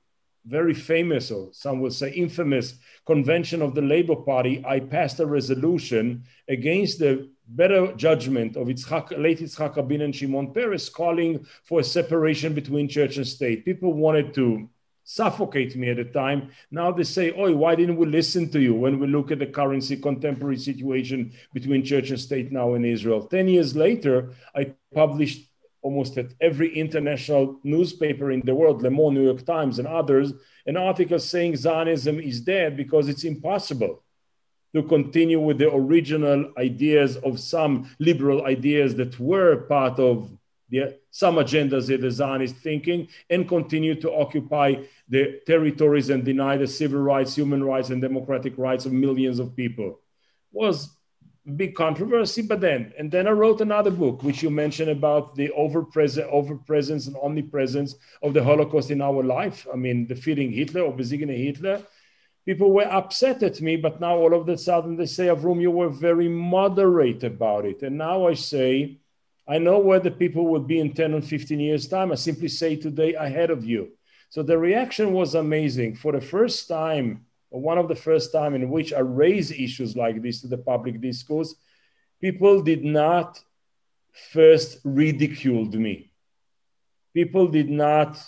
very 0.46 0.74
famous, 0.74 1.30
or 1.30 1.48
some 1.52 1.80
would 1.80 1.92
say 1.92 2.12
infamous, 2.12 2.74
convention 3.06 3.62
of 3.62 3.74
the 3.74 3.82
Labour 3.82 4.16
Party, 4.16 4.62
I 4.66 4.80
passed 4.80 5.20
a 5.20 5.26
resolution 5.26 6.24
against 6.48 6.98
the 6.98 7.30
better 7.48 7.92
judgment 7.94 8.56
of 8.56 8.68
Yitzhak, 8.68 9.18
late 9.18 9.40
Yitzhak 9.40 9.76
Rabin 9.76 10.02
and 10.02 10.14
Shimon 10.14 10.52
Peres 10.52 10.88
calling 10.88 11.46
for 11.64 11.80
a 11.80 11.84
separation 11.84 12.54
between 12.54 12.88
church 12.88 13.16
and 13.16 13.26
state. 13.26 13.64
People 13.64 13.92
wanted 13.92 14.34
to 14.34 14.68
suffocate 15.04 15.76
me 15.76 15.90
at 15.90 15.98
the 15.98 16.04
time. 16.04 16.48
Now 16.70 16.90
they 16.90 17.04
say, 17.04 17.30
"Oh, 17.32 17.54
why 17.54 17.74
didn't 17.74 17.96
we 17.96 18.06
listen 18.06 18.48
to 18.50 18.60
you 18.60 18.74
when 18.74 18.98
we 18.98 19.06
look 19.06 19.30
at 19.30 19.38
the 19.38 19.46
currency 19.46 19.96
contemporary 19.96 20.56
situation 20.56 21.32
between 21.52 21.84
church 21.84 22.08
and 22.10 22.18
state 22.18 22.50
now 22.50 22.72
in 22.74 22.84
Israel?" 22.84 23.26
Ten 23.26 23.48
years 23.48 23.76
later, 23.76 24.30
I 24.54 24.72
published 24.94 25.50
almost 25.84 26.16
at 26.16 26.32
every 26.40 26.74
international 26.74 27.60
newspaper 27.62 28.32
in 28.32 28.40
the 28.40 28.54
world, 28.54 28.82
Le 28.82 28.90
Monde, 28.90 29.14
New 29.14 29.24
York 29.24 29.44
Times, 29.44 29.78
and 29.78 29.86
others, 29.86 30.32
an 30.66 30.78
article 30.78 31.18
saying 31.18 31.56
Zionism 31.56 32.18
is 32.18 32.40
dead 32.40 32.74
because 32.74 33.06
it's 33.06 33.24
impossible 33.24 34.02
to 34.74 34.82
continue 34.82 35.38
with 35.38 35.58
the 35.58 35.70
original 35.72 36.50
ideas 36.56 37.16
of 37.18 37.38
some 37.38 37.88
liberal 38.00 38.46
ideas 38.46 38.94
that 38.96 39.20
were 39.20 39.56
part 39.68 40.00
of 40.00 40.30
the, 40.70 40.98
some 41.10 41.36
agendas 41.36 41.94
in 41.94 42.00
the 42.00 42.10
Zionist 42.10 42.56
thinking 42.56 43.06
and 43.28 43.46
continue 43.46 43.94
to 44.00 44.10
occupy 44.10 44.76
the 45.10 45.42
territories 45.46 46.08
and 46.08 46.24
deny 46.24 46.56
the 46.56 46.66
civil 46.66 47.00
rights, 47.00 47.36
human 47.36 47.62
rights, 47.62 47.90
and 47.90 48.00
democratic 48.00 48.56
rights 48.56 48.86
of 48.86 48.92
millions 48.92 49.38
of 49.38 49.54
people. 49.54 50.00
Was 50.50 50.96
big 51.56 51.74
controversy, 51.74 52.42
but 52.42 52.60
then, 52.60 52.92
and 52.98 53.10
then 53.10 53.26
I 53.26 53.32
wrote 53.32 53.60
another 53.60 53.90
book, 53.90 54.22
which 54.22 54.42
you 54.42 54.50
mentioned 54.50 54.90
about 54.90 55.34
the 55.34 55.50
overpresence, 55.56 56.30
overpresence 56.32 57.06
and 57.06 57.16
omnipresence 57.16 57.96
of 58.22 58.32
the 58.32 58.42
Holocaust 58.42 58.90
in 58.90 59.02
our 59.02 59.22
life. 59.22 59.66
I 59.72 59.76
mean, 59.76 60.06
defeating 60.06 60.52
Hitler 60.52 60.82
or 60.82 60.92
besieging 60.92 61.28
Hitler. 61.28 61.82
People 62.46 62.72
were 62.72 62.90
upset 62.90 63.42
at 63.42 63.60
me, 63.60 63.76
but 63.76 64.00
now 64.00 64.16
all 64.16 64.34
of 64.34 64.48
a 64.48 64.56
sudden 64.56 64.96
they 64.96 65.06
say, 65.06 65.26
Avrum, 65.26 65.60
you 65.60 65.70
were 65.70 65.88
very 65.88 66.28
moderate 66.28 67.24
about 67.24 67.64
it. 67.64 67.82
And 67.82 67.98
now 67.98 68.26
I 68.26 68.34
say, 68.34 68.98
I 69.46 69.58
know 69.58 69.78
where 69.78 70.00
the 70.00 70.10
people 70.10 70.46
will 70.46 70.60
be 70.60 70.80
in 70.80 70.94
10 70.94 71.14
or 71.14 71.20
15 71.20 71.60
years' 71.60 71.88
time. 71.88 72.12
I 72.12 72.16
simply 72.16 72.48
say 72.48 72.76
today 72.76 73.14
ahead 73.14 73.50
of 73.50 73.64
you. 73.64 73.92
So 74.30 74.42
the 74.42 74.58
reaction 74.58 75.12
was 75.12 75.34
amazing. 75.34 75.96
For 75.96 76.12
the 76.12 76.20
first 76.20 76.68
time, 76.68 77.26
one 77.60 77.78
of 77.78 77.88
the 77.88 77.94
first 77.94 78.32
time 78.32 78.54
in 78.54 78.70
which 78.70 78.92
I 78.92 79.00
raise 79.00 79.50
issues 79.50 79.96
like 79.96 80.22
this 80.22 80.40
to 80.40 80.48
the 80.48 80.58
public 80.58 81.00
discourse, 81.00 81.54
people 82.20 82.62
did 82.62 82.84
not 82.84 83.40
first 84.32 84.78
ridiculed 84.84 85.74
me. 85.74 86.12
People 87.12 87.46
did 87.46 87.70
not 87.70 88.20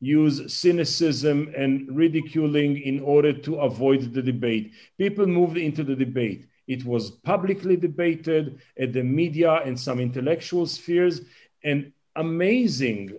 use 0.00 0.52
cynicism 0.52 1.52
and 1.56 1.88
ridiculing 1.96 2.76
in 2.80 2.98
order 3.00 3.32
to 3.32 3.56
avoid 3.60 4.12
the 4.12 4.22
debate. 4.22 4.72
People 4.98 5.26
moved 5.26 5.56
into 5.56 5.84
the 5.84 5.94
debate. 5.94 6.48
It 6.66 6.84
was 6.84 7.10
publicly 7.10 7.76
debated 7.76 8.60
at 8.78 8.92
the 8.92 9.02
media 9.04 9.62
and 9.64 9.78
some 9.78 10.00
intellectual 10.00 10.66
spheres, 10.66 11.20
and 11.62 11.92
amazing, 12.16 13.18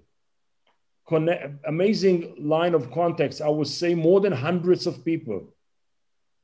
amazing 1.66 2.36
line 2.38 2.74
of 2.74 2.92
context. 2.92 3.42
I 3.42 3.50
would 3.50 3.68
say 3.68 3.96
more 3.96 4.20
than 4.20 4.34
hundreds 4.34 4.88
of 4.88 5.06
people, 5.06 5.53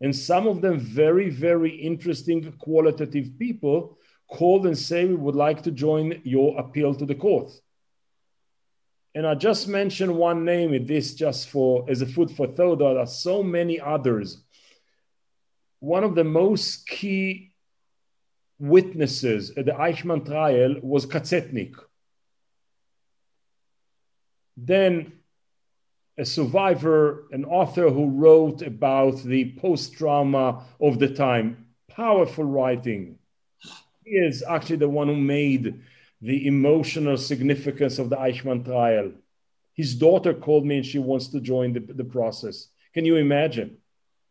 and 0.01 0.15
some 0.15 0.47
of 0.47 0.61
them 0.61 0.79
very, 0.79 1.29
very 1.29 1.69
interesting 1.69 2.51
qualitative 2.53 3.37
people 3.37 3.97
called 4.27 4.65
and 4.65 4.77
say 4.77 5.05
we 5.05 5.15
would 5.15 5.35
like 5.35 5.63
to 5.63 5.71
join 5.71 6.21
your 6.23 6.57
appeal 6.59 6.93
to 6.95 7.05
the 7.05 7.15
court. 7.15 7.51
And 9.15 9.25
I 9.25 9.35
just 9.35 9.67
mentioned 9.67 10.15
one 10.15 10.45
name 10.45 10.73
in 10.73 10.85
this 10.85 11.15
just 11.15 11.49
for 11.49 11.85
as 11.89 12.01
a 12.01 12.05
food 12.05 12.31
for 12.31 12.47
thought. 12.47 12.79
There 12.79 12.99
are 12.99 13.07
so 13.07 13.41
many 13.41 13.79
others 13.79 14.43
one 15.79 16.03
of 16.03 16.15
the 16.15 16.23
most 16.23 16.87
key 16.87 17.53
witnesses 18.59 19.51
at 19.55 19.65
the 19.65 19.71
Eichmann 19.71 20.25
trial 20.25 20.75
was 20.81 21.05
Ka-Tzetnik. 21.05 21.75
Then 24.57 25.13
a 26.19 26.25
survivor, 26.25 27.23
an 27.31 27.45
author 27.45 27.89
who 27.89 28.09
wrote 28.09 28.61
about 28.61 29.23
the 29.23 29.53
post 29.53 29.93
trauma 29.93 30.65
of 30.81 30.99
the 30.99 31.07
time, 31.07 31.65
powerful 31.87 32.43
writing. 32.43 33.17
He 34.03 34.11
is 34.11 34.43
actually 34.43 34.75
the 34.77 34.89
one 34.89 35.07
who 35.07 35.15
made 35.15 35.81
the 36.21 36.45
emotional 36.45 37.15
significance 37.15 37.99
of 37.99 38.09
the 38.09 38.17
Eichmann 38.17 38.65
trial. 38.65 39.13
His 39.73 39.95
daughter 39.95 40.33
called 40.33 40.65
me 40.65 40.77
and 40.77 40.85
she 40.85 40.99
wants 40.99 41.29
to 41.29 41.39
join 41.39 41.71
the, 41.71 41.79
the 41.79 42.03
process. 42.03 42.67
Can 42.93 43.05
you 43.05 43.15
imagine? 43.15 43.77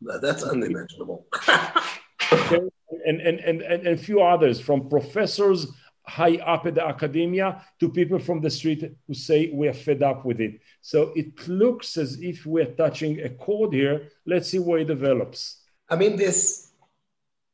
That's 0.02 0.42
unimaginable. 0.42 1.26
and, 1.48 2.70
and, 3.06 3.20
and, 3.20 3.40
and, 3.40 3.62
and 3.62 3.86
a 3.86 3.96
few 3.96 4.20
others, 4.20 4.60
from 4.60 4.90
professors 4.90 5.68
high 6.08 6.36
up 6.36 6.66
at 6.66 6.74
the 6.74 6.84
academia 6.84 7.62
to 7.78 7.88
people 7.88 8.18
from 8.18 8.40
the 8.40 8.50
street 8.50 8.82
who 9.06 9.14
say 9.14 9.50
we 9.52 9.68
are 9.68 9.74
fed 9.74 10.02
up 10.02 10.24
with 10.24 10.40
it. 10.40 10.60
So 10.80 11.12
it 11.14 11.46
looks 11.48 11.96
as 11.96 12.20
if 12.20 12.46
we're 12.46 12.74
touching 12.82 13.20
a 13.20 13.28
chord 13.28 13.74
here. 13.74 14.08
Let's 14.26 14.48
see 14.50 14.58
where 14.58 14.78
it 14.78 14.86
develops. 14.86 15.62
I 15.88 15.96
mean, 15.96 16.16
this, 16.16 16.70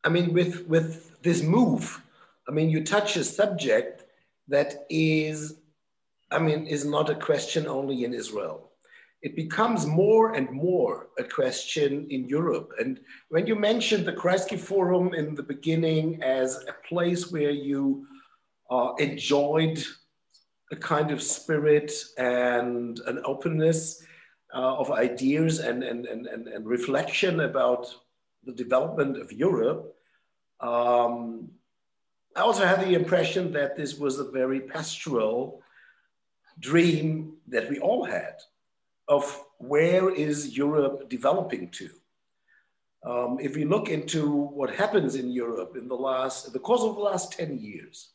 I 0.04 0.08
mean, 0.08 0.32
with, 0.32 0.66
with 0.66 1.20
this 1.22 1.42
move, 1.42 2.00
I 2.48 2.52
mean, 2.52 2.70
you 2.70 2.84
touch 2.84 3.16
a 3.16 3.24
subject 3.24 4.04
that 4.48 4.86
is, 4.88 5.56
I 6.30 6.38
mean, 6.38 6.66
is 6.66 6.84
not 6.84 7.10
a 7.10 7.14
question 7.14 7.66
only 7.66 8.04
in 8.04 8.14
Israel 8.14 8.70
it 9.24 9.34
becomes 9.34 9.86
more 9.86 10.34
and 10.34 10.50
more 10.50 11.08
a 11.18 11.24
question 11.24 12.06
in 12.10 12.28
Europe. 12.28 12.72
And 12.78 13.00
when 13.30 13.46
you 13.46 13.54
mentioned 13.54 14.04
the 14.04 14.12
Kreisky 14.12 14.58
Forum 14.58 15.14
in 15.14 15.34
the 15.34 15.42
beginning 15.42 16.22
as 16.22 16.62
a 16.68 16.74
place 16.86 17.32
where 17.32 17.50
you 17.50 18.06
uh, 18.74 18.94
enjoyed 18.96 19.78
a 20.72 20.76
kind 20.76 21.10
of 21.10 21.22
spirit 21.22 21.92
and 22.18 22.98
an 23.10 23.20
openness 23.24 24.02
uh, 24.52 24.74
of 24.82 24.90
ideas 24.90 25.60
and, 25.60 25.82
and, 25.82 26.06
and, 26.06 26.26
and, 26.26 26.48
and, 26.48 26.66
reflection 26.66 27.40
about 27.40 27.84
the 28.44 28.52
development 28.52 29.16
of 29.16 29.32
Europe, 29.32 29.94
um, 30.60 31.48
I 32.36 32.40
also 32.40 32.64
had 32.66 32.80
the 32.80 32.94
impression 32.94 33.52
that 33.52 33.76
this 33.76 33.92
was 33.98 34.18
a 34.18 34.30
very 34.30 34.60
pastoral 34.60 35.62
dream 36.58 37.36
that 37.48 37.68
we 37.70 37.78
all 37.78 38.04
had 38.04 38.36
of 39.06 39.24
where 39.58 40.10
is 40.10 40.56
Europe 40.56 41.08
developing 41.08 41.68
to. 41.78 41.90
Um, 43.04 43.38
if 43.40 43.54
we 43.54 43.64
look 43.64 43.88
into 43.88 44.22
what 44.58 44.74
happens 44.74 45.14
in 45.14 45.30
Europe 45.30 45.76
in 45.76 45.86
the 45.88 46.00
last, 46.08 46.52
the 46.52 46.58
course 46.58 46.82
of 46.82 46.94
the 46.96 47.02
last 47.02 47.32
10 47.32 47.58
years, 47.58 48.14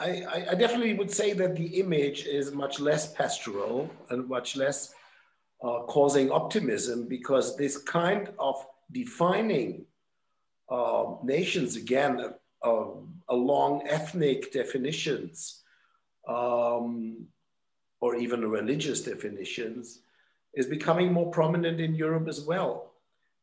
I, 0.00 0.46
I, 0.50 0.54
definitely 0.54 0.94
would 0.94 1.10
say 1.10 1.32
that 1.34 1.56
the 1.56 1.80
image 1.80 2.24
is 2.24 2.52
much 2.52 2.80
less 2.80 3.12
pastoral 3.12 3.90
and 4.08 4.28
much 4.28 4.56
less 4.56 4.94
uh, 5.62 5.80
causing 5.82 6.30
optimism 6.30 7.06
because 7.06 7.56
this 7.56 7.76
kind 7.76 8.30
of 8.38 8.64
defining 8.92 9.84
uh, 10.70 11.16
nations 11.22 11.76
again 11.76 12.32
uh, 12.62 12.84
along 13.28 13.86
ethnic 13.88 14.52
definitions 14.52 15.62
um, 16.26 17.26
or 18.00 18.16
even 18.16 18.50
religious 18.50 19.02
definitions 19.02 20.00
is 20.54 20.66
becoming 20.66 21.12
more 21.12 21.30
prominent 21.30 21.80
in 21.80 21.94
Europe 21.94 22.28
as 22.28 22.40
well. 22.40 22.92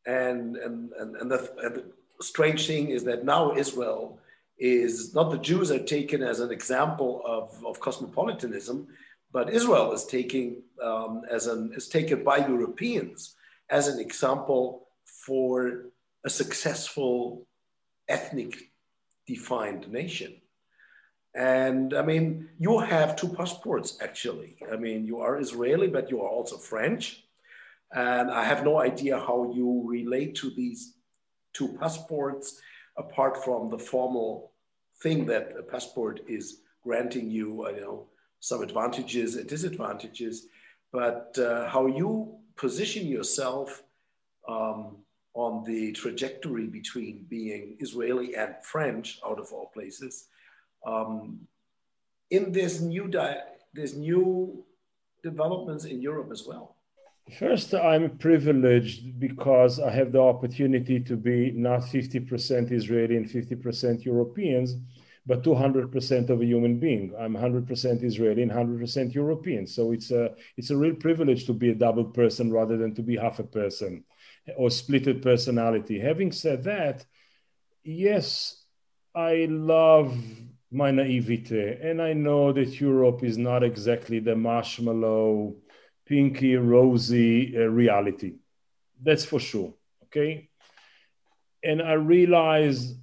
And, 0.05 0.55
and, 0.57 0.91
and, 0.93 1.15
and, 1.17 1.31
the, 1.31 1.51
and 1.61 1.75
the 1.75 1.83
strange 2.21 2.65
thing 2.65 2.89
is 2.89 3.03
that 3.03 3.25
now 3.25 3.55
Israel 3.55 4.19
is 4.57 5.13
not 5.13 5.31
the 5.31 5.37
Jews 5.37 5.71
are 5.71 5.83
taken 5.83 6.23
as 6.23 6.39
an 6.39 6.51
example 6.51 7.21
of, 7.25 7.63
of 7.65 7.79
cosmopolitanism, 7.79 8.87
but 9.31 9.53
Israel 9.53 9.91
is 9.93 10.05
taking 10.05 10.63
um, 10.83 11.21
as 11.29 11.47
an 11.47 11.73
is 11.75 11.87
taken 11.87 12.23
by 12.23 12.37
Europeans 12.37 13.35
as 13.69 13.87
an 13.87 13.99
example 13.99 14.87
for 15.05 15.85
a 16.25 16.29
successful 16.29 17.45
ethnic 18.07 18.71
defined 19.27 19.91
nation. 19.91 20.33
And 21.35 21.93
I 21.93 22.01
mean, 22.01 22.49
you 22.57 22.79
have 22.79 23.15
two 23.15 23.29
passports 23.29 23.99
actually. 24.01 24.57
I 24.71 24.77
mean, 24.77 25.05
you 25.05 25.19
are 25.19 25.39
Israeli, 25.39 25.87
but 25.87 26.09
you 26.09 26.21
are 26.21 26.29
also 26.29 26.57
French. 26.57 27.23
And 27.93 28.31
I 28.31 28.43
have 28.43 28.63
no 28.63 28.79
idea 28.79 29.19
how 29.19 29.51
you 29.53 29.83
relate 29.85 30.35
to 30.35 30.49
these 30.49 30.95
two 31.53 31.77
passports 31.79 32.59
apart 32.97 33.43
from 33.43 33.69
the 33.69 33.77
formal 33.77 34.51
thing 35.01 35.25
that 35.25 35.53
a 35.57 35.63
passport 35.63 36.21
is 36.27 36.61
granting 36.83 37.29
you, 37.29 37.67
you 37.69 37.81
know, 37.81 38.05
some 38.39 38.61
advantages 38.61 39.35
and 39.35 39.47
disadvantages, 39.47 40.47
but 40.91 41.37
uh, 41.39 41.67
how 41.67 41.85
you 41.87 42.35
position 42.55 43.05
yourself 43.05 43.83
um, 44.47 44.97
on 45.33 45.63
the 45.63 45.91
trajectory 45.91 46.65
between 46.65 47.25
being 47.29 47.75
Israeli 47.79 48.35
and 48.35 48.55
French, 48.63 49.19
out 49.25 49.39
of 49.39 49.51
all 49.51 49.67
places, 49.73 50.27
um, 50.85 51.39
in 52.31 52.51
this 52.51 52.81
new 52.81 53.07
di- 53.07 53.43
this 53.73 53.93
new 53.93 54.65
developments 55.23 55.85
in 55.85 56.01
Europe 56.01 56.29
as 56.31 56.45
well. 56.47 56.76
First, 57.35 57.73
I'm 57.73 58.17
privileged 58.17 59.19
because 59.19 59.81
I 59.81 59.91
have 59.91 60.13
the 60.13 60.21
opportunity 60.21 60.99
to 61.01 61.17
be 61.17 61.51
not 61.51 61.81
50% 61.81 62.71
Israeli 62.71 63.17
and 63.17 63.29
50% 63.29 64.05
Europeans, 64.05 64.75
but 65.25 65.43
200% 65.43 66.29
of 66.29 66.39
a 66.39 66.45
human 66.45 66.79
being. 66.79 67.13
I'm 67.19 67.33
100% 67.35 68.03
Israeli 68.03 68.43
and 68.43 68.51
100% 68.51 69.13
European. 69.13 69.67
So 69.67 69.91
it's 69.91 70.11
a, 70.11 70.35
it's 70.55 70.69
a 70.69 70.77
real 70.77 70.95
privilege 70.95 71.45
to 71.47 71.53
be 71.53 71.71
a 71.71 71.75
double 71.75 72.05
person 72.05 72.49
rather 72.49 72.77
than 72.77 72.95
to 72.95 73.01
be 73.01 73.17
half 73.17 73.39
a 73.39 73.43
person 73.43 74.05
or 74.55 74.69
splitted 74.69 75.21
personality. 75.21 75.99
Having 75.99 76.31
said 76.31 76.63
that, 76.63 77.05
yes, 77.83 78.63
I 79.13 79.47
love 79.49 80.17
my 80.71 80.91
naivete. 80.91 81.77
And 81.81 82.01
I 82.01 82.13
know 82.13 82.53
that 82.53 82.79
Europe 82.79 83.21
is 83.23 83.37
not 83.37 83.63
exactly 83.63 84.19
the 84.19 84.35
marshmallow 84.35 85.55
pinky 86.07 86.55
rosy 86.55 87.55
uh, 87.57 87.67
reality. 87.67 88.35
That's 89.03 89.25
for 89.25 89.39
sure. 89.39 89.73
Okay. 90.05 90.49
And 91.63 91.81
I 91.81 91.93
realize 91.93 92.95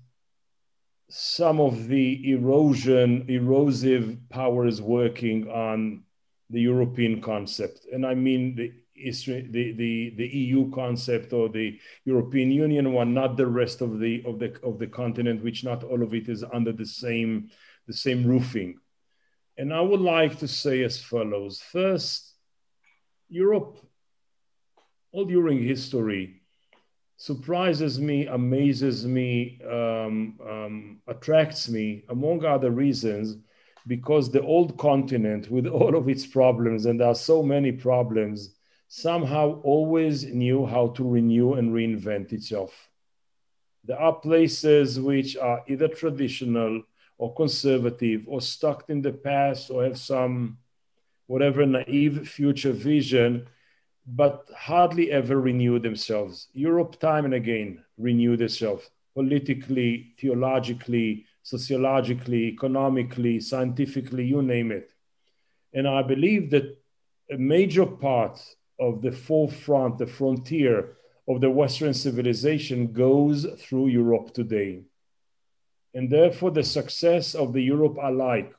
some 1.09 1.61
of 1.61 1.87
the 1.87 2.33
erosion, 2.33 3.27
erosive 3.29 4.17
powers 4.31 4.81
working 4.81 5.49
on 5.51 6.03
the 6.51 6.61
European 6.61 7.21
concept. 7.21 7.87
And 7.93 8.07
I 8.07 8.15
mean 8.15 8.57
the, 8.57 8.73
the, 8.97 9.73
the, 9.73 10.15
the 10.17 10.27
EU 10.27 10.71
concept 10.71 11.33
or 11.33 11.49
the 11.49 11.79
European 12.05 12.51
Union 12.51 12.93
one, 12.93 13.13
not 13.13 13.37
the 13.37 13.47
rest 13.47 13.81
of 13.81 13.99
the, 13.99 14.23
of, 14.25 14.39
the, 14.39 14.57
of 14.63 14.79
the 14.79 14.87
continent, 14.87 15.45
which 15.45 15.63
not 15.63 15.85
all 15.85 16.03
of 16.03 16.15
it 16.15 16.29
is 16.29 16.43
under 16.53 16.73
the 16.73 16.87
same, 16.87 17.51
the 17.87 17.93
same 17.93 18.27
roofing. 18.27 18.79
And 19.57 19.73
I 19.73 19.81
would 19.81 20.01
like 20.01 20.39
to 20.39 20.49
say 20.49 20.83
as 20.83 21.01
follows. 21.01 21.61
First, 21.61 22.34
Europe, 23.35 23.81
all 25.11 25.25
during 25.25 25.61
history, 25.61 26.41
surprises 27.17 27.99
me, 27.99 28.27
amazes 28.27 29.07
me, 29.07 29.61
um, 29.69 30.39
um, 30.49 31.01
attracts 31.09 31.69
me, 31.69 32.05
among 32.11 32.45
other 32.45 32.71
reasons, 32.71 33.37
because 33.89 34.31
the 34.31 34.41
old 34.41 34.79
continent, 34.79 35.51
with 35.51 35.67
all 35.79 35.97
of 35.97 36.09
its 36.09 36.25
problems, 36.25 36.87
and 36.87 37.01
there 37.01 37.09
are 37.09 37.15
so 37.33 37.43
many 37.43 37.73
problems, 37.73 38.55
somehow 38.87 39.61
always 39.63 40.25
knew 40.25 40.65
how 40.65 40.87
to 40.89 41.03
renew 41.03 41.55
and 41.55 41.73
reinvent 41.73 42.33
itself. 42.33 42.89
There 43.83 43.99
are 43.99 44.15
places 44.15 45.01
which 45.01 45.37
are 45.37 45.65
either 45.67 45.89
traditional 45.89 46.85
or 47.19 47.35
conservative 47.35 48.23
or 48.29 48.41
stuck 48.41 48.89
in 48.89 49.03
the 49.03 49.13
past 49.13 49.71
or 49.71 49.83
have 49.83 49.99
some 49.99 50.59
whatever 51.27 51.65
naive 51.67 52.29
future 52.29 52.73
vision, 52.73 53.47
but 54.07 54.49
hardly 54.57 55.11
ever 55.11 55.41
renew 55.41 55.79
themselves. 55.79 56.49
Europe, 56.53 57.01
time 57.01 57.25
and 57.25 57.35
again, 57.35 57.83
renewed 57.97 58.43
itself 58.43 58.91
politically, 59.15 60.13
theologically, 60.19 61.25
sociologically, 61.43 62.49
economically, 62.49 63.41
scientifically, 63.41 64.25
you 64.25 64.43
name 64.43 64.73
it. 64.73 64.91
And 65.73 65.87
I 65.87 66.03
believe 66.03 66.51
that 66.51 66.77
a 67.31 67.39
major 67.39 67.87
part 67.87 68.41
of 68.79 69.03
the 69.03 69.13
forefront, 69.13 69.99
the 69.99 70.07
frontier 70.07 70.97
of 71.29 71.41
the 71.41 71.51
Western 71.51 71.95
civilization 71.95 72.93
goes 72.93 73.47
through 73.59 73.89
Europe 73.89 74.35
today. 74.35 74.83
And 75.95 76.11
therefore, 76.11 76.51
the 76.51 76.65
success 76.65 77.35
of 77.35 77.53
the 77.53 77.63
Europe 77.63 77.97
alike 78.03 78.53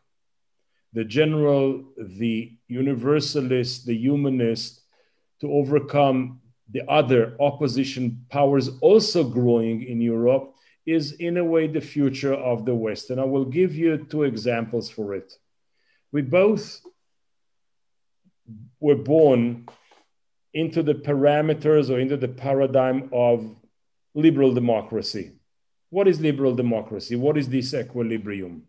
the 0.95 1.03
general, 1.03 1.83
the 1.97 2.53
universalist, 2.69 3.85
the 3.85 3.93
humanist, 3.93 4.81
to 5.41 5.51
overcome 5.51 6.39
the 6.71 6.89
other 6.89 7.35
opposition 7.41 8.25
powers 8.29 8.69
also 8.79 9.23
growing 9.25 9.83
in 9.83 9.99
Europe 9.99 10.53
is 10.85 11.11
in 11.13 11.35
a 11.35 11.43
way 11.43 11.67
the 11.67 11.81
future 11.81 12.33
of 12.33 12.65
the 12.65 12.73
West. 12.73 13.09
And 13.09 13.19
I 13.19 13.25
will 13.25 13.43
give 13.43 13.75
you 13.75 13.97
two 13.97 14.23
examples 14.23 14.89
for 14.89 15.13
it. 15.13 15.33
We 16.13 16.21
both 16.21 16.79
were 18.79 18.95
born 18.95 19.67
into 20.53 20.81
the 20.81 20.93
parameters 20.93 21.89
or 21.89 21.99
into 21.99 22.15
the 22.15 22.29
paradigm 22.29 23.09
of 23.11 23.53
liberal 24.13 24.53
democracy. 24.53 25.33
What 25.89 26.07
is 26.07 26.21
liberal 26.21 26.55
democracy? 26.55 27.17
What 27.17 27.37
is 27.37 27.49
this 27.49 27.73
equilibrium? 27.73 28.63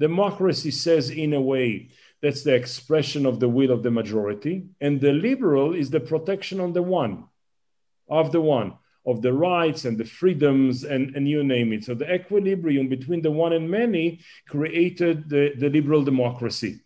Democracy 0.00 0.70
says, 0.70 1.10
in 1.10 1.34
a 1.34 1.40
way, 1.40 1.90
that's 2.22 2.42
the 2.42 2.54
expression 2.54 3.26
of 3.26 3.38
the 3.38 3.48
will 3.48 3.70
of 3.70 3.82
the 3.82 3.90
majority, 3.90 4.64
and 4.80 5.00
the 5.00 5.12
liberal 5.12 5.74
is 5.74 5.90
the 5.90 6.00
protection 6.00 6.58
on 6.58 6.72
the 6.72 6.82
one, 6.82 7.24
of 8.08 8.32
the 8.32 8.40
one, 8.40 8.74
of 9.06 9.20
the 9.20 9.32
rights 9.32 9.84
and 9.84 9.98
the 9.98 10.04
freedoms, 10.04 10.84
and, 10.84 11.14
and 11.14 11.28
you 11.28 11.44
name 11.44 11.72
it. 11.74 11.84
So 11.84 11.94
the 11.94 12.12
equilibrium 12.12 12.88
between 12.88 13.22
the 13.22 13.30
one 13.30 13.52
and 13.52 13.70
many 13.70 14.20
created 14.48 15.28
the, 15.28 15.52
the 15.58 15.68
liberal 15.68 16.02
democracy. 16.02 16.80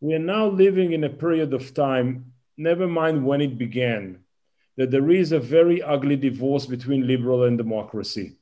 We 0.00 0.14
are 0.14 0.18
now 0.36 0.48
living 0.48 0.92
in 0.92 1.04
a 1.04 1.10
period 1.10 1.52
of 1.54 1.74
time, 1.74 2.32
never 2.56 2.86
mind 2.86 3.24
when 3.24 3.40
it 3.40 3.58
began, 3.58 4.20
that 4.76 4.90
there 4.90 5.10
is 5.10 5.32
a 5.32 5.40
very 5.40 5.82
ugly 5.82 6.16
divorce 6.16 6.66
between 6.66 7.06
liberal 7.06 7.44
and 7.44 7.56
democracy. 7.58 8.36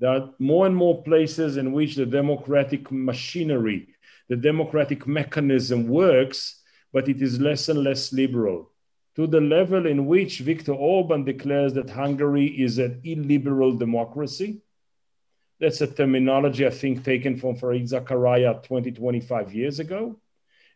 There 0.00 0.10
are 0.10 0.30
more 0.38 0.66
and 0.66 0.74
more 0.74 1.02
places 1.02 1.58
in 1.58 1.72
which 1.72 1.94
the 1.94 2.06
democratic 2.06 2.90
machinery, 2.90 3.88
the 4.30 4.36
democratic 4.36 5.06
mechanism 5.06 5.88
works, 5.88 6.62
but 6.90 7.08
it 7.08 7.20
is 7.20 7.38
less 7.38 7.68
and 7.68 7.84
less 7.84 8.10
liberal. 8.12 8.70
To 9.16 9.26
the 9.26 9.42
level 9.42 9.86
in 9.86 10.06
which 10.06 10.38
Viktor 10.38 10.72
Orban 10.72 11.24
declares 11.24 11.74
that 11.74 11.90
Hungary 11.90 12.46
is 12.46 12.78
an 12.78 13.02
illiberal 13.04 13.76
democracy. 13.76 14.62
That's 15.58 15.82
a 15.82 15.86
terminology, 15.86 16.66
I 16.66 16.70
think, 16.70 17.04
taken 17.04 17.36
from 17.36 17.56
Fareed 17.56 17.90
Zakaria 17.90 18.62
20, 18.62 18.92
25 18.92 19.52
years 19.52 19.80
ago. 19.80 20.18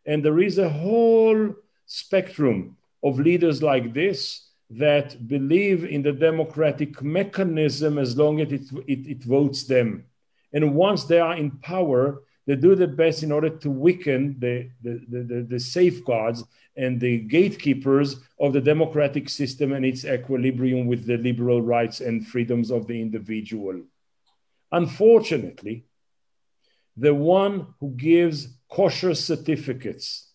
And 0.04 0.22
there 0.22 0.40
is 0.40 0.58
a 0.58 0.68
whole 0.68 1.54
spectrum 1.86 2.76
of 3.02 3.18
leaders 3.18 3.62
like 3.62 3.94
this 3.94 4.43
that 4.70 5.28
believe 5.28 5.84
in 5.84 6.02
the 6.02 6.12
democratic 6.12 7.02
mechanism 7.02 7.98
as 7.98 8.16
long 8.16 8.40
as 8.40 8.52
it, 8.52 8.62
it, 8.86 9.06
it, 9.06 9.24
votes 9.24 9.64
them. 9.64 10.04
And 10.52 10.74
once 10.74 11.04
they 11.04 11.20
are 11.20 11.36
in 11.36 11.50
power, 11.50 12.22
they 12.46 12.56
do 12.56 12.74
the 12.74 12.88
best 12.88 13.22
in 13.22 13.32
order 13.32 13.50
to 13.50 13.70
weaken 13.70 14.36
the, 14.38 14.70
the, 14.82 15.04
the, 15.08 15.46
the, 15.48 15.60
safeguards 15.60 16.44
and 16.76 17.00
the 17.00 17.18
gatekeepers 17.18 18.16
of 18.40 18.52
the 18.52 18.60
democratic 18.60 19.28
system 19.28 19.72
and 19.72 19.84
its 19.84 20.04
equilibrium 20.04 20.86
with 20.86 21.06
the 21.06 21.16
liberal 21.16 21.62
rights 21.62 22.00
and 22.00 22.26
freedoms 22.26 22.70
of 22.70 22.86
the 22.86 23.00
individual. 23.00 23.82
Unfortunately, 24.72 25.84
the 26.96 27.14
one 27.14 27.74
who 27.80 27.90
gives 27.90 28.48
kosher 28.68 29.14
certificates 29.14 30.30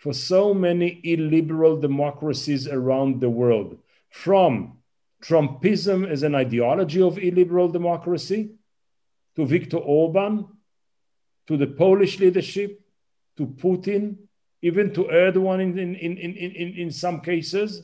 for 0.00 0.14
so 0.14 0.54
many 0.54 0.98
illiberal 1.04 1.78
democracies 1.78 2.66
around 2.66 3.20
the 3.20 3.28
world, 3.28 3.78
from 4.08 4.78
Trumpism 5.22 6.08
as 6.08 6.22
an 6.22 6.34
ideology 6.34 7.02
of 7.02 7.18
illiberal 7.18 7.68
democracy, 7.68 8.52
to 9.36 9.44
Viktor 9.44 9.76
Orban, 9.76 10.46
to 11.46 11.56
the 11.58 11.66
Polish 11.66 12.18
leadership, 12.18 12.80
to 13.36 13.46
Putin, 13.46 14.16
even 14.62 14.90
to 14.94 15.04
Erdogan 15.04 15.60
in, 15.60 15.78
in, 15.78 16.16
in, 16.16 16.34
in, 16.34 16.74
in, 16.76 16.90
some 16.90 17.20
cases, 17.20 17.82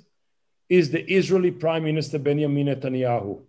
is 0.71 0.91
the 0.91 1.05
Israeli 1.13 1.51
Prime 1.51 1.85
Minister 1.85 2.19
Benjamin 2.19 2.69
Netanyahu. 2.69 3.43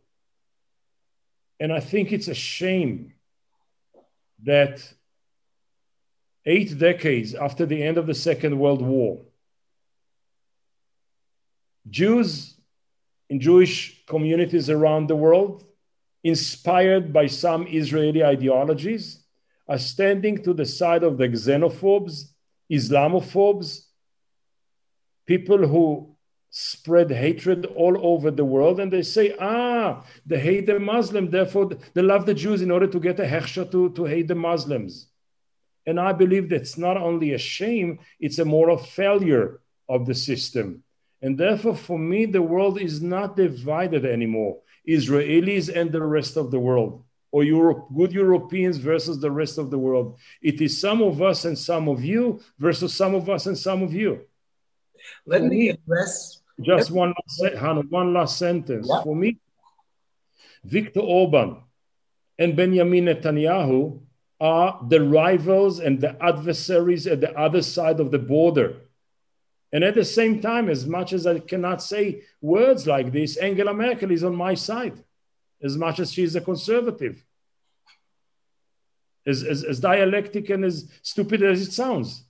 And 1.61 1.71
I 1.71 1.79
think 1.79 2.11
it's 2.11 2.27
a 2.27 2.35
shame 2.35 3.13
that 4.43 4.93
eight 6.47 6.79
decades 6.79 7.35
after 7.35 7.65
the 7.65 7.83
end 7.83 7.97
of 7.97 8.07
the 8.07 8.15
Second 8.15 8.57
World 8.57 8.81
War, 8.81 9.21
Jews 11.89 12.55
in 13.29 13.39
Jewish 13.39 14.05
communities 14.05 14.69
around 14.69 15.07
the 15.07 15.15
world, 15.15 15.65
inspired 16.23 17.11
by 17.11 17.27
some 17.27 17.67
Israeli 17.67 18.23
ideologies, 18.23 19.23
are 19.67 19.77
standing 19.77 20.41
to 20.43 20.53
the 20.53 20.65
side 20.65 21.03
of 21.03 21.17
the 21.17 21.27
xenophobes, 21.27 22.31
Islamophobes, 22.71 23.87
people 25.25 25.67
who 25.67 26.15
spread 26.49 27.11
hatred 27.11 27.65
all 27.65 27.95
over 28.05 28.31
the 28.31 28.45
world 28.45 28.79
and 28.79 28.91
they 28.91 29.03
say 29.03 29.35
ah 29.39 30.03
they 30.25 30.39
hate 30.39 30.65
the 30.65 30.79
muslim 30.79 31.29
therefore 31.29 31.69
they 31.93 32.01
love 32.01 32.25
the 32.25 32.33
jews 32.33 32.61
in 32.61 32.71
order 32.71 32.87
to 32.87 32.99
get 32.99 33.19
a 33.19 33.23
hechsher 33.23 33.69
to, 33.69 33.89
to 33.91 34.05
hate 34.05 34.29
the 34.29 34.33
muslims 34.33 35.07
and 35.87 35.99
i 35.99 36.13
believe 36.13 36.49
that's 36.49 36.77
not 36.77 36.97
only 36.97 37.33
a 37.33 37.37
shame 37.37 37.97
it's 38.19 38.37
a 38.37 38.45
moral 38.45 38.77
failure 38.77 39.59
of 39.89 40.05
the 40.05 40.13
system 40.13 40.83
and 41.23 41.37
therefore 41.37 41.75
for 41.75 41.97
me 41.97 42.25
the 42.25 42.41
world 42.41 42.79
is 42.79 43.01
not 43.01 43.35
divided 43.35 44.05
anymore 44.05 44.59
israelis 44.87 45.73
and 45.73 45.91
the 45.91 46.03
rest 46.03 46.37
of 46.37 46.51
the 46.51 46.59
world 46.59 47.03
or 47.31 47.43
Europe, 47.43 47.87
good 47.95 48.11
Europeans 48.13 48.77
versus 48.77 49.19
the 49.19 49.29
rest 49.29 49.57
of 49.57 49.69
the 49.69 49.77
world. 49.77 50.17
It 50.41 50.61
is 50.61 50.79
some 50.79 51.01
of 51.01 51.21
us 51.21 51.45
and 51.45 51.57
some 51.57 51.89
of 51.89 52.03
you 52.03 52.41
versus 52.57 52.93
some 52.93 53.13
of 53.13 53.29
us 53.29 53.45
and 53.47 53.57
some 53.57 53.83
of 53.83 53.93
you. 53.93 54.21
Let 55.25 55.43
me 55.43 55.69
address 55.69 56.41
just 56.61 56.89
one 56.89 57.13
last, 57.13 57.55
Hanno, 57.55 57.83
one 57.83 58.13
last 58.13 58.37
sentence. 58.37 58.87
Yeah. 58.89 59.03
For 59.03 59.15
me, 59.15 59.37
Viktor 60.63 61.01
Orban 61.01 61.57
and 62.39 62.55
Benjamin 62.55 63.05
Netanyahu 63.05 64.01
are 64.39 64.79
the 64.87 65.01
rivals 65.01 65.79
and 65.79 65.99
the 65.99 66.15
adversaries 66.23 67.07
at 67.07 67.21
the 67.21 67.37
other 67.37 67.61
side 67.61 67.99
of 67.99 68.11
the 68.11 68.19
border. 68.19 68.75
And 69.73 69.83
at 69.83 69.95
the 69.95 70.05
same 70.05 70.41
time, 70.41 70.69
as 70.69 70.85
much 70.85 71.11
as 71.11 71.27
I 71.27 71.39
cannot 71.39 71.81
say 71.81 72.21
words 72.41 72.87
like 72.87 73.11
this, 73.11 73.35
Angela 73.37 73.73
Merkel 73.73 74.11
is 74.11 74.23
on 74.23 74.35
my 74.35 74.53
side, 74.53 75.03
as 75.61 75.75
much 75.75 75.99
as 75.99 76.13
she 76.13 76.23
is 76.23 76.35
a 76.35 76.41
conservative. 76.41 77.23
As, 79.25 79.43
as, 79.43 79.63
as 79.63 79.79
dialectic 79.79 80.49
and 80.49 80.63
as 80.63 80.89
stupid 81.01 81.43
as 81.43 81.67
it 81.67 81.73
sounds. 81.73 82.23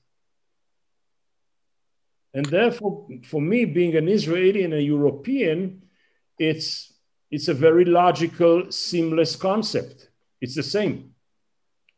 And 2.33 2.45
therefore, 2.45 3.07
for 3.25 3.41
me, 3.41 3.65
being 3.65 3.95
an 3.95 4.07
Israeli 4.07 4.63
and 4.63 4.73
a 4.73 4.81
European, 4.81 5.83
it's, 6.39 6.93
it's 7.29 7.47
a 7.47 7.53
very 7.53 7.85
logical, 7.85 8.71
seamless 8.71 9.35
concept. 9.35 10.09
It's 10.41 10.55
the 10.55 10.63
same. 10.63 11.13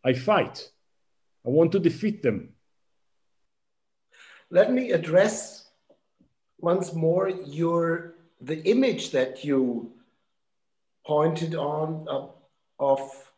I 0.04 0.14
fight. 0.14 0.70
I 1.46 1.50
want 1.50 1.72
to 1.74 1.80
defeat 1.80 2.22
them. 2.24 2.50
Let 4.50 4.72
me 4.72 4.92
address 4.92 5.70
once 6.60 6.94
more 6.94 7.30
your 7.30 8.16
the 8.42 8.62
image 8.70 9.12
that 9.12 9.44
you 9.44 9.92
pointed 11.06 11.56
on 11.56 12.08
uh, 12.10 12.28
of 12.80 13.32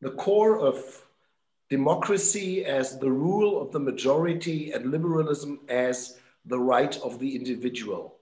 the 0.00 0.10
core 0.10 0.58
of 0.58 0.76
democracy 1.70 2.64
as 2.64 2.98
the 2.98 3.10
rule 3.10 3.60
of 3.62 3.72
the 3.72 3.80
majority 3.80 4.72
and 4.72 4.90
liberalism 4.90 5.60
as 5.68 6.18
the 6.44 6.58
right 6.58 6.96
of 6.98 7.18
the 7.18 7.36
individual. 7.36 8.18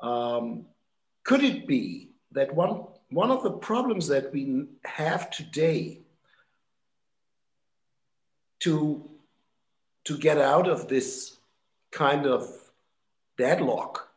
Um, 0.00 0.66
could 1.24 1.44
it 1.44 1.66
be 1.66 2.10
that 2.32 2.54
one, 2.54 2.86
one 3.10 3.30
of 3.30 3.42
the 3.42 3.50
problems 3.50 4.06
that 4.08 4.32
we 4.32 4.66
have 4.84 5.30
today 5.30 5.98
to, 8.60 9.08
to 10.04 10.18
get 10.18 10.38
out 10.38 10.68
of 10.68 10.88
this 10.88 11.36
kind 11.90 12.26
of 12.26 12.48
deadlock 13.36 14.08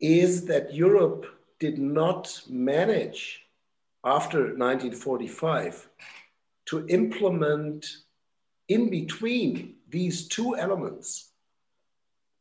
is 0.00 0.46
that 0.46 0.74
Europe 0.74 1.26
did 1.58 1.78
not 1.78 2.40
manage 2.48 3.42
after 4.04 4.38
1945 4.38 5.88
to 6.66 6.86
implement 6.88 7.86
in 8.68 8.88
between 8.88 9.74
these 9.88 10.26
two 10.26 10.56
elements, 10.56 11.30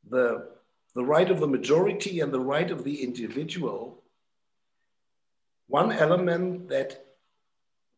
the, 0.10 0.48
the 0.96 1.04
right 1.04 1.30
of 1.30 1.40
the 1.40 1.48
majority 1.48 2.22
and 2.22 2.32
the 2.32 2.40
right 2.40 2.72
of 2.72 2.84
the 2.84 3.04
individual, 3.04 4.01
one 5.72 5.92
element 5.92 6.70
that 6.70 7.06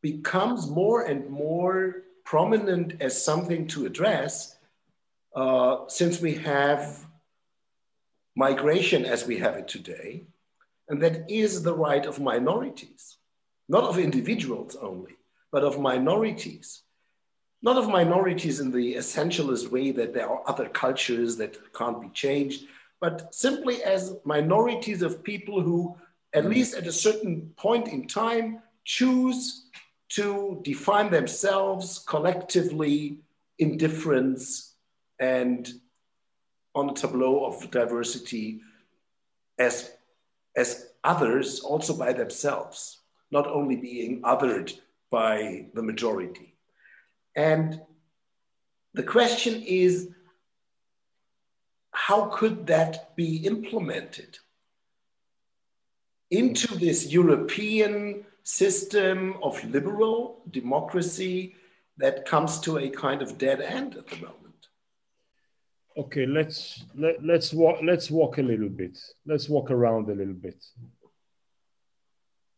becomes 0.02 0.70
more 0.70 1.02
and 1.04 1.30
more 1.30 2.04
prominent 2.24 3.02
as 3.02 3.14
something 3.30 3.68
to 3.68 3.86
address 3.86 4.56
uh, 5.36 5.78
since 5.88 6.22
we 6.22 6.36
have 6.36 7.06
migration 8.36 9.06
as 9.06 9.28
we 9.28 9.38
have 9.38 9.56
it 9.56 9.68
today, 9.68 10.24
and 10.88 11.02
that 11.02 11.30
is 11.30 11.64
the 11.64 11.74
right 11.74 12.06
of 12.06 12.20
minorities, 12.20 13.18
not 13.68 13.84
of 13.84 13.98
individuals 13.98 14.76
only 14.76 15.16
but 15.54 15.64
of 15.64 15.80
minorities. 15.80 16.82
Not 17.62 17.78
of 17.78 17.88
minorities 17.88 18.60
in 18.60 18.72
the 18.72 18.96
essentialist 18.96 19.70
way 19.70 19.92
that 19.92 20.14
there 20.14 20.28
are 20.28 20.44
other 20.48 20.68
cultures 20.68 21.38
that 21.38 21.58
can't 21.74 22.02
be 22.02 22.10
changed, 22.10 22.66
but 23.00 23.34
simply 23.34 23.82
as 23.84 24.18
minorities 24.26 25.02
of 25.02 25.24
people 25.24 25.62
who, 25.62 25.96
at 26.34 26.46
least 26.46 26.76
at 26.76 26.88
a 26.88 26.92
certain 26.92 27.52
point 27.58 27.88
in 27.88 28.08
time, 28.08 28.60
choose 28.86 29.70
to 30.10 30.60
define 30.64 31.12
themselves 31.12 32.04
collectively 32.08 33.20
in 33.60 33.78
difference 33.78 34.76
and 35.20 35.72
on 36.76 36.90
a 36.90 36.94
tableau 36.94 37.46
of 37.46 37.70
diversity 37.72 38.62
as, 39.60 39.92
as 40.56 40.88
others 41.04 41.60
also 41.60 41.96
by 41.96 42.14
themselves, 42.14 43.00
not 43.32 43.48
only 43.48 43.76
being 43.76 44.22
othered 44.24 44.74
by 45.12 45.68
the 45.76 45.84
majority. 45.84 46.56
And 47.36 47.80
the 48.94 49.04
question 49.04 49.62
is 49.62 50.10
how 51.92 52.26
could 52.26 52.68
that 52.68 53.16
be 53.16 53.38
implemented 53.38 54.38
into 56.40 56.76
this 56.78 57.12
European 57.12 58.26
system 58.44 59.36
of 59.42 59.64
liberal 59.64 60.42
democracy 60.52 61.56
that 61.98 62.26
comes 62.26 62.60
to 62.60 62.78
a 62.78 62.90
kind 62.90 63.22
of 63.22 63.38
dead 63.38 63.62
end 63.62 63.96
at 63.96 64.08
the 64.08 64.18
moment? 64.18 64.68
Okay, 65.96 66.26
let's 66.26 66.84
let, 66.96 67.24
let's 67.24 67.54
walk 67.54 67.78
let's 67.84 68.10
walk 68.10 68.40
a 68.40 68.42
little 68.42 68.70
bit. 68.70 68.98
Let's 69.26 69.48
walk 69.48 69.70
around 69.70 70.10
a 70.10 70.16
little 70.16 70.34
bit 70.48 70.60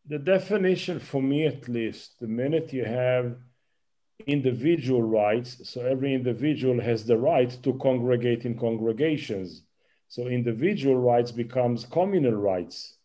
the 0.08 0.18
definition 0.18 1.00
for 1.00 1.20
me 1.20 1.46
at 1.46 1.68
least 1.68 2.18
the 2.20 2.26
minute 2.28 2.72
you 2.72 2.84
have 2.84 3.36
individual 4.26 5.02
rights 5.02 5.68
so 5.68 5.84
every 5.84 6.14
individual 6.14 6.80
has 6.80 7.04
the 7.04 7.16
right 7.16 7.50
to 7.62 7.74
congregate 7.74 8.44
in 8.44 8.56
congregations 8.56 9.62
so 10.08 10.28
individual 10.28 10.96
rights 10.96 11.32
becomes 11.32 11.84
communal 11.84 12.32
rights 12.32 12.95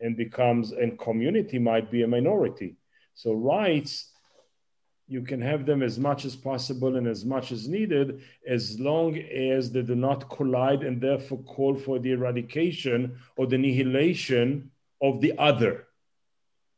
and 0.00 0.16
becomes 0.16 0.72
and 0.72 0.98
community 0.98 1.58
might 1.58 1.90
be 1.90 2.02
a 2.02 2.06
minority. 2.06 2.76
So 3.14 3.32
rights 3.32 4.12
you 5.08 5.22
can 5.22 5.40
have 5.40 5.66
them 5.66 5.82
as 5.82 5.98
much 5.98 6.24
as 6.24 6.34
possible 6.34 6.96
and 6.96 7.06
as 7.06 7.24
much 7.24 7.52
as 7.52 7.68
needed 7.68 8.22
as 8.46 8.80
long 8.80 9.16
as 9.16 9.70
they 9.70 9.82
do 9.82 9.94
not 9.94 10.28
collide 10.28 10.82
and 10.82 11.00
therefore 11.00 11.38
call 11.44 11.76
for 11.76 11.98
the 11.98 12.10
eradication 12.10 13.16
or 13.36 13.46
the 13.46 13.54
annihilation 13.54 14.70
of 15.00 15.20
the 15.20 15.32
other. 15.38 15.86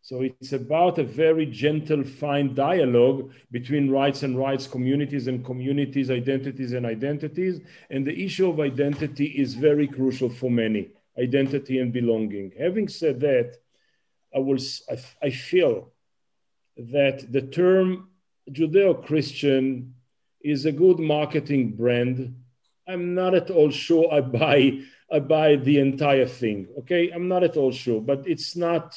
So 0.02 0.22
it's 0.22 0.52
about 0.52 0.98
a 0.98 1.04
very 1.04 1.46
gentle, 1.46 2.04
fine 2.04 2.54
dialogue 2.54 3.32
between 3.50 3.90
rights 3.90 4.22
and 4.22 4.38
rights, 4.38 4.66
communities 4.66 5.26
and 5.26 5.44
communities, 5.44 6.10
identities 6.10 6.72
and 6.72 6.86
identities. 6.86 7.60
And 7.90 8.06
the 8.06 8.24
issue 8.24 8.48
of 8.48 8.60
identity 8.60 9.26
is 9.26 9.54
very 9.54 9.86
crucial 9.86 10.30
for 10.30 10.50
many 10.50 10.88
identity 11.18 11.78
and 11.78 11.92
belonging. 11.92 12.52
Having 12.58 12.88
said 12.88 13.20
that, 13.20 13.56
I, 14.34 14.38
will, 14.38 14.58
I, 14.90 15.26
I 15.26 15.30
feel 15.30 15.92
that 16.76 17.32
the 17.32 17.42
term 17.42 18.10
Judeo 18.50 19.04
Christian 19.04 19.94
is 20.40 20.64
a 20.64 20.72
good 20.72 20.98
marketing 20.98 21.72
brand. 21.72 22.34
I'm 22.86 23.14
not 23.14 23.34
at 23.34 23.50
all 23.50 23.70
sure 23.70 24.12
I 24.12 24.20
buy, 24.20 24.80
I 25.10 25.18
buy 25.18 25.56
the 25.56 25.78
entire 25.78 26.26
thing. 26.26 26.68
Okay, 26.80 27.10
I'm 27.10 27.28
not 27.28 27.42
at 27.42 27.56
all 27.56 27.72
sure, 27.72 28.00
but 28.00 28.26
it's 28.26 28.56
not 28.56 28.96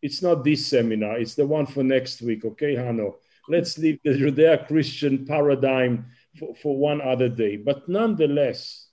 it's 0.00 0.22
not 0.22 0.44
this 0.44 0.66
seminar, 0.66 1.18
it's 1.18 1.34
the 1.34 1.46
one 1.46 1.66
for 1.66 1.82
next 1.82 2.22
week, 2.22 2.44
okay, 2.44 2.76
Hanno? 2.76 3.16
Let's 3.48 3.78
leave 3.78 3.98
the 4.04 4.10
Judeo 4.10 4.66
Christian 4.66 5.26
paradigm 5.26 6.06
for, 6.38 6.54
for 6.54 6.76
one 6.76 7.00
other 7.00 7.28
day. 7.28 7.56
But 7.56 7.88
nonetheless, 7.88 8.87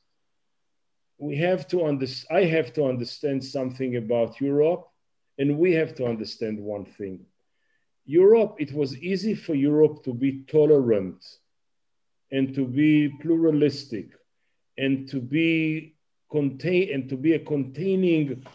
we 1.17 1.37
have 1.37 1.67
to 1.69 1.85
understand, 1.85 2.37
I 2.37 2.45
have 2.45 2.73
to 2.73 2.85
understand 2.85 3.43
something 3.43 3.95
about 3.95 4.41
Europe, 4.41 4.87
and 5.37 5.57
we 5.57 5.73
have 5.73 5.95
to 5.95 6.05
understand 6.05 6.59
one 6.59 6.85
thing. 6.85 7.25
Europe, 8.05 8.55
it 8.59 8.71
was 8.73 8.97
easy 8.97 9.33
for 9.33 9.55
Europe 9.55 10.03
to 10.03 10.13
be 10.13 10.43
tolerant 10.43 11.23
and 12.31 12.53
to 12.53 12.65
be 12.65 13.09
pluralistic 13.21 14.09
and 14.77 15.07
to 15.09 15.19
be 15.19 15.95
contain 16.29 16.93
and 16.93 17.09
to 17.09 17.15
be 17.15 17.33
a 17.33 17.39
containing 17.39 18.45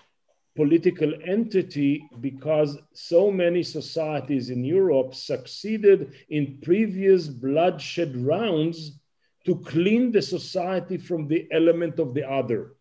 political 0.54 1.12
entity 1.24 2.04
because 2.20 2.76
so 2.92 3.30
many 3.30 3.62
societies 3.62 4.50
in 4.50 4.62
Europe 4.64 5.14
succeeded 5.14 6.12
in 6.28 6.58
previous 6.62 7.28
bloodshed 7.28 8.14
rounds 8.16 8.99
to 9.46 9.56
clean 9.56 10.12
the 10.12 10.22
society 10.22 10.98
from 10.98 11.26
the 11.28 11.48
element 11.50 11.98
of 11.98 12.14
the 12.14 12.28
other. 12.28 12.74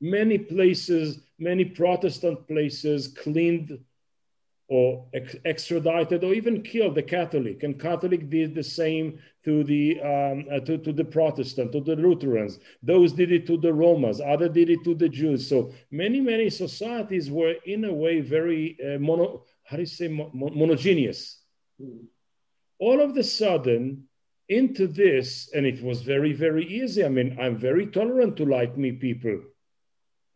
Many 0.00 0.38
places, 0.38 1.20
many 1.38 1.64
Protestant 1.64 2.46
places 2.46 3.08
cleaned 3.08 3.78
or 4.70 5.04
ex- 5.12 5.34
extradited 5.44 6.22
or 6.22 6.32
even 6.32 6.62
killed 6.62 6.94
the 6.94 7.02
Catholic. 7.02 7.64
And 7.64 7.78
Catholic 7.78 8.30
did 8.30 8.54
the 8.54 8.62
same 8.62 9.18
to 9.44 9.64
the 9.64 10.00
um, 10.00 10.46
uh, 10.50 10.60
to, 10.60 10.78
to 10.78 10.92
the 10.92 11.04
Protestant, 11.04 11.72
to 11.72 11.80
the 11.80 11.96
Lutherans. 11.96 12.60
Those 12.82 13.12
did 13.12 13.32
it 13.32 13.46
to 13.48 13.58
the 13.58 13.72
Romans. 13.72 14.20
Other 14.20 14.48
did 14.48 14.70
it 14.70 14.84
to 14.84 14.94
the 14.94 15.08
Jews. 15.08 15.48
So 15.48 15.72
many 15.90 16.20
many 16.20 16.48
societies 16.50 17.30
were 17.30 17.56
in 17.66 17.84
a 17.84 17.92
way 17.92 18.20
very 18.20 18.78
uh, 18.80 18.98
mono. 19.00 19.44
How 19.64 19.76
do 19.76 19.82
you 19.82 19.86
say 19.86 20.08
mo- 20.08 20.30
monogeneous? 20.32 21.36
Mm. 21.82 22.04
All 22.78 23.00
of 23.00 23.16
a 23.16 23.24
sudden, 23.24 24.04
into 24.50 24.88
this, 24.88 25.48
and 25.54 25.64
it 25.64 25.82
was 25.82 26.02
very 26.02 26.32
very 26.32 26.66
easy. 26.66 27.04
I 27.04 27.08
mean, 27.08 27.38
I'm 27.40 27.56
very 27.56 27.86
tolerant 27.86 28.36
to 28.38 28.44
like 28.44 28.76
me 28.76 28.92
people. 28.92 29.40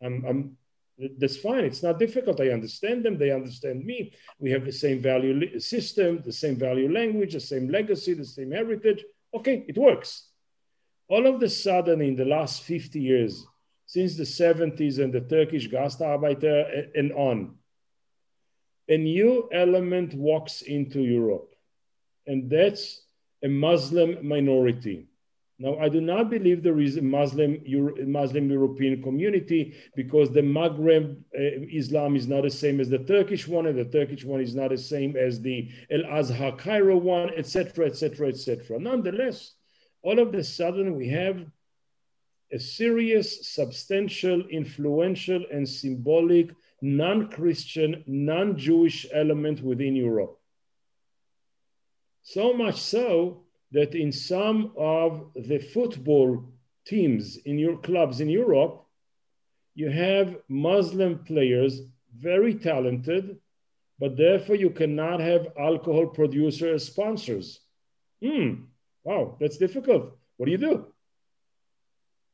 I'm, 0.01 0.25
I'm 0.25 0.57
that's 1.19 1.35
fine. 1.37 1.65
It's 1.65 1.83
not 1.83 1.99
difficult. 1.99 2.39
I 2.39 2.49
understand 2.49 3.03
them. 3.03 3.17
They 3.17 3.31
understand 3.31 3.85
me. 3.85 4.13
We 4.39 4.49
have 4.51 4.63
the 4.63 4.71
same 4.71 5.01
value 5.01 5.59
system, 5.59 6.21
the 6.23 6.31
same 6.31 6.55
value 6.55 6.89
language, 6.91 7.33
the 7.33 7.41
same 7.41 7.67
legacy, 7.67 8.13
the 8.13 8.25
same 8.25 8.51
heritage. 8.51 9.03
Okay, 9.33 9.65
it 9.67 9.77
works. 9.77 10.29
All 11.09 11.27
of 11.27 11.43
a 11.43 11.49
sudden, 11.49 12.01
in 12.01 12.15
the 12.15 12.23
last 12.23 12.63
50 12.63 12.99
years, 12.99 13.45
since 13.85 14.15
the 14.15 14.23
70s 14.23 15.03
and 15.03 15.11
the 15.13 15.21
Turkish 15.21 15.69
Gastarbeiter 15.69 16.87
and 16.95 17.11
on, 17.11 17.55
a 18.87 18.97
new 18.97 19.49
element 19.51 20.13
walks 20.13 20.61
into 20.61 21.01
Europe, 21.01 21.53
and 22.25 22.49
that's 22.49 23.04
a 23.45 23.49
Muslim 23.49 24.27
minority. 24.27 25.07
Now, 25.57 25.77
I 25.79 25.87
do 25.87 26.01
not 26.01 26.29
believe 26.29 26.63
there 26.63 26.81
is 26.81 26.97
a 26.97 27.01
Muslim, 27.01 27.61
Euro, 27.63 27.93
Muslim 28.05 28.49
European 28.49 29.01
community 29.01 29.73
because 29.95 30.29
the 30.31 30.41
Maghreb 30.41 31.15
uh, 31.33 31.79
Islam 31.81 32.17
is 32.17 32.27
not 32.27 32.43
the 32.43 32.49
same 32.49 32.81
as 32.81 32.89
the 32.89 32.97
Turkish 32.97 33.47
one, 33.47 33.67
and 33.67 33.77
the 33.77 33.85
Turkish 33.85 34.25
one 34.25 34.41
is 34.41 34.53
not 34.53 34.71
the 34.71 34.77
same 34.77 35.15
as 35.15 35.39
the 35.39 35.69
El 35.89 36.03
Azhar 36.05 36.57
Cairo 36.57 36.97
one, 36.97 37.29
etc., 37.37 37.85
etc., 37.85 38.27
etc. 38.27 38.79
Nonetheless, 38.79 39.53
all 40.01 40.19
of 40.19 40.33
a 40.33 40.43
sudden 40.43 40.95
we 40.97 41.07
have 41.09 41.45
a 42.51 42.59
serious, 42.59 43.47
substantial, 43.47 44.41
influential, 44.49 45.41
and 45.53 45.67
symbolic 45.69 46.49
non 46.81 47.29
Christian, 47.29 48.03
non 48.07 48.57
Jewish 48.57 49.07
element 49.13 49.61
within 49.61 49.95
Europe. 49.95 50.37
So 52.25 52.53
much 52.53 52.81
so 52.81 53.43
that 53.71 53.93
in 53.93 54.11
some 54.11 54.71
of 54.75 55.29
the 55.35 55.59
football 55.59 56.43
teams 56.83 57.37
in 57.37 57.59
your 57.59 57.77
clubs 57.77 58.19
in 58.19 58.29
Europe, 58.29 58.83
you 59.75 59.91
have 59.91 60.37
Muslim 60.49 61.19
players, 61.19 61.81
very 62.17 62.55
talented, 62.55 63.37
but 63.99 64.17
therefore 64.17 64.55
you 64.55 64.71
cannot 64.71 65.19
have 65.19 65.49
alcohol 65.59 66.07
producers 66.07 66.85
sponsors. 66.85 67.59
Hmm, 68.23 68.63
wow, 69.03 69.37
that's 69.39 69.57
difficult. 69.57 70.17
What 70.37 70.47
do 70.47 70.51
you 70.51 70.57
do? 70.57 70.87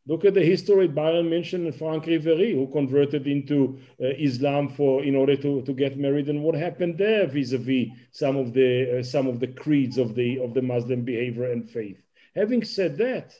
Look 0.07 0.25
at 0.25 0.33
the 0.33 0.43
history 0.43 0.87
Bayern 0.89 1.29
München 1.29 1.65
and 1.67 1.75
Franck 1.75 2.05
Ribéry, 2.05 2.55
who 2.55 2.67
converted 2.71 3.27
into 3.27 3.79
uh, 4.01 4.07
Islam 4.17 4.69
for 4.69 5.03
in 5.03 5.15
order 5.15 5.35
to, 5.35 5.61
to 5.61 5.73
get 5.73 5.95
married, 5.97 6.27
and 6.27 6.41
what 6.41 6.55
happened 6.55 6.97
there 6.97 7.27
vis-a-vis 7.27 7.89
some 8.11 8.35
of 8.35 8.51
the 8.51 8.99
uh, 8.99 9.03
some 9.03 9.27
of 9.27 9.39
the 9.39 9.47
creeds 9.47 9.99
of 9.99 10.15
the 10.15 10.39
of 10.39 10.55
the 10.55 10.61
Muslim 10.61 11.03
behavior 11.03 11.51
and 11.51 11.69
faith. 11.69 12.01
Having 12.35 12.63
said 12.63 12.97
that, 12.97 13.35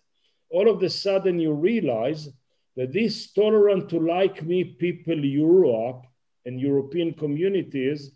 all 0.52 0.70
of 0.70 0.84
a 0.84 0.90
sudden 0.90 1.40
you 1.40 1.52
realize 1.52 2.30
that 2.76 2.92
these 2.92 3.32
tolerant 3.32 3.90
to 3.90 4.00
like 4.00 4.44
me 4.44 4.64
people 4.64 5.18
Europe 5.26 6.06
and 6.46 6.62
European 6.62 7.14
communities 7.14 8.12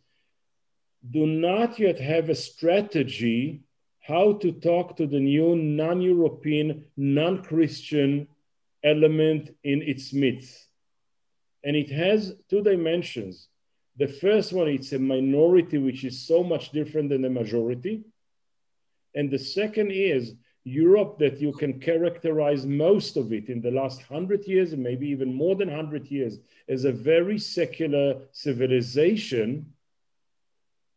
do 1.12 1.25
not 1.25 1.79
yet 1.79 1.99
have 1.99 2.29
a 2.29 2.36
strategy 2.36 3.62
how 4.01 4.34
to 4.34 4.51
talk 4.51 4.95
to 4.95 5.08
the 5.08 5.19
new 5.19 5.55
non-European, 5.55 6.86
non-Christian 6.95 8.27
element 8.86 9.50
in 9.63 9.82
its 9.82 10.13
midst. 10.13 10.67
And 11.63 11.76
it 11.76 11.89
has 11.91 12.36
two 12.50 12.62
dimensions. 12.62 13.48
The 13.98 14.08
first 14.08 14.54
one, 14.54 14.67
it's 14.67 14.93
a 14.93 15.00
minority, 15.00 15.80
which 15.80 16.04
is 16.06 16.28
so 16.28 16.43
much 16.43 16.71
different 16.71 17.10
than 17.10 17.24
the 17.24 17.30
majority. 17.30 18.04
And 19.15 19.32
the 19.32 19.39
second 19.39 19.91
is 19.91 20.34
Europe 20.63 21.17
that 21.19 21.39
you 21.39 21.52
can 21.54 21.80
characterize 21.80 22.65
most 22.65 23.17
of 23.17 23.32
it 23.34 23.50
in 23.50 23.62
the 23.62 23.71
last 23.71 24.02
hundred 24.04 24.45
years, 24.45 24.74
and 24.74 24.84
maybe 24.84 25.08
even 25.08 25.34
more 25.34 25.56
than 25.56 25.69
hundred 25.69 26.08
years, 26.08 26.38
as 26.67 26.86
a 26.86 26.91
very 26.91 27.39
secular 27.39 28.21
civilization, 28.32 29.74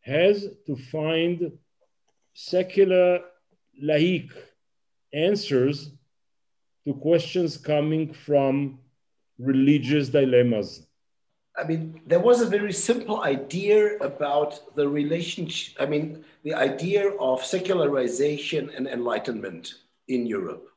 has 0.01 0.47
to 0.67 0.77
find 0.77 1.53
secular 2.35 3.21
laic 3.83 4.31
answers 5.13 5.91
to 6.89 6.95
questions 6.95 7.59
coming 7.59 8.13
from 8.13 8.79
religious 9.39 10.09
dilemmas? 10.09 10.87
I 11.57 11.65
mean, 11.65 12.01
there 12.07 12.21
was 12.21 12.41
a 12.41 12.47
very 12.47 12.73
simple 12.73 13.23
idea 13.23 13.99
about 13.99 14.75
the 14.75 14.89
relationship, 14.89 15.77
I 15.79 15.87
mean, 15.87 16.25
the 16.45 16.55
idea 16.55 17.11
of 17.17 17.45
secularization 17.45 18.71
and 18.71 18.87
enlightenment 18.87 19.75
in 20.07 20.25
Europe. 20.25 20.69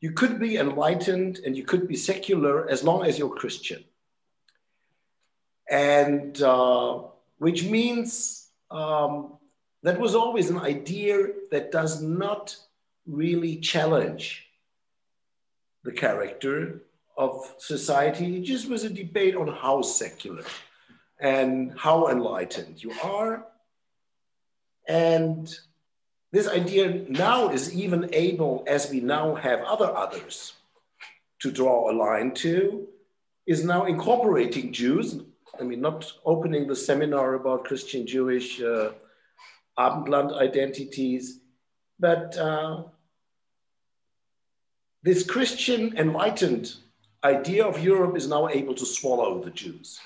You 0.00 0.12
could 0.12 0.38
be 0.38 0.58
enlightened 0.58 1.40
and 1.44 1.56
you 1.56 1.64
could 1.64 1.88
be 1.88 1.96
secular 1.96 2.68
as 2.68 2.84
long 2.84 3.04
as 3.04 3.18
you're 3.18 3.34
Christian. 3.34 3.84
And 5.70 6.40
uh, 6.42 7.02
which 7.38 7.64
means 7.64 8.48
um, 8.70 9.38
that 9.82 9.98
was 9.98 10.14
always 10.14 10.50
an 10.50 10.58
idea 10.58 11.28
that 11.52 11.72
does 11.72 12.02
not 12.02 12.56
really 13.06 13.56
challenge 13.56 14.47
the 15.88 15.94
character 15.94 16.82
of 17.16 17.32
society. 17.56 18.36
It 18.36 18.42
just 18.42 18.68
was 18.68 18.84
a 18.84 18.90
debate 18.90 19.34
on 19.34 19.48
how 19.48 19.80
secular 19.80 20.44
and 21.18 21.72
how 21.78 22.08
enlightened 22.08 22.82
you 22.84 22.92
are. 23.02 23.46
And 24.86 25.44
this 26.30 26.46
idea 26.46 27.06
now 27.08 27.48
is 27.48 27.74
even 27.74 28.10
able, 28.12 28.64
as 28.66 28.90
we 28.90 29.00
now 29.00 29.34
have 29.34 29.60
other 29.62 29.90
others 30.04 30.52
to 31.40 31.50
draw 31.50 31.90
a 31.90 31.94
line 32.04 32.32
to, 32.44 32.86
is 33.46 33.64
now 33.64 33.86
incorporating 33.86 34.74
Jews. 34.74 35.22
I 35.58 35.62
mean, 35.62 35.80
not 35.80 36.12
opening 36.26 36.66
the 36.66 36.76
seminar 36.76 37.34
about 37.40 37.64
Christian 37.64 38.06
Jewish 38.06 38.60
uh, 38.60 38.90
Abendland 39.78 40.36
identities, 40.36 41.40
but 41.98 42.36
uh, 42.36 42.82
this 45.02 45.24
Christian 45.24 45.96
enlightened 45.96 46.74
idea 47.22 47.64
of 47.64 47.82
Europe 47.82 48.16
is 48.16 48.28
now 48.28 48.48
able 48.48 48.74
to 48.74 48.86
swallow 48.86 49.42
the 49.42 49.50
Jews. 49.50 50.00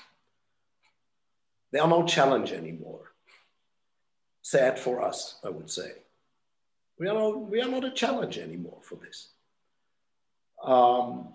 They 1.71 1.79
are 1.79 1.87
no 1.87 2.05
challenge 2.05 2.51
anymore. 2.51 3.11
Sad 4.41 4.77
for 4.77 5.01
us, 5.01 5.37
I 5.43 5.49
would 5.49 5.69
say. 5.69 5.91
We 6.99 7.07
are, 7.07 7.13
no, 7.13 7.37
we 7.37 7.61
are 7.61 7.69
not 7.69 7.83
a 7.83 7.91
challenge 7.91 8.37
anymore 8.37 8.77
for 8.81 8.95
this. 8.95 9.29
Um, 10.63 11.29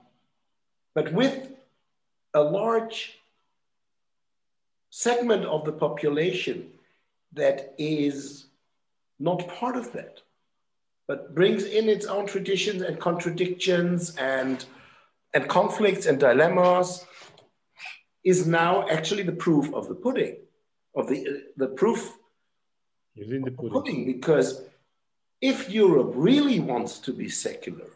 but 0.95 1.13
with 1.13 1.53
a 2.35 2.41
large 2.41 3.19
segment 4.91 5.45
of 5.45 5.65
the 5.65 5.73
population 5.73 6.71
that 7.33 7.75
is 7.79 8.47
not 9.19 9.49
part 9.49 9.77
of 9.77 9.93
that, 9.93 10.21
but 11.09 11.35
brings 11.35 11.65
in 11.65 11.89
its 11.89 12.05
own 12.05 12.27
traditions 12.27 12.83
and 12.83 13.01
contradictions 13.01 14.15
and, 14.17 14.67
and 15.33 15.49
conflicts 15.49 16.05
and 16.07 16.21
dilemmas, 16.21 17.07
is 18.25 18.47
now 18.47 18.87
actually 18.89 19.23
the 19.23 19.33
proof 19.33 19.73
of 19.73 19.89
the 19.89 19.95
pudding, 19.95 20.37
of 20.95 21.09
the, 21.09 21.45
the 21.57 21.69
proof 21.69 22.19
in 23.17 23.43
the 23.43 23.51
pudding. 23.51 23.71
pudding, 23.71 24.05
because 24.05 24.63
if 25.41 25.71
Europe 25.71 26.13
really 26.15 26.61
wants 26.61 26.99
to 26.99 27.13
be 27.13 27.29
secular, 27.29 27.89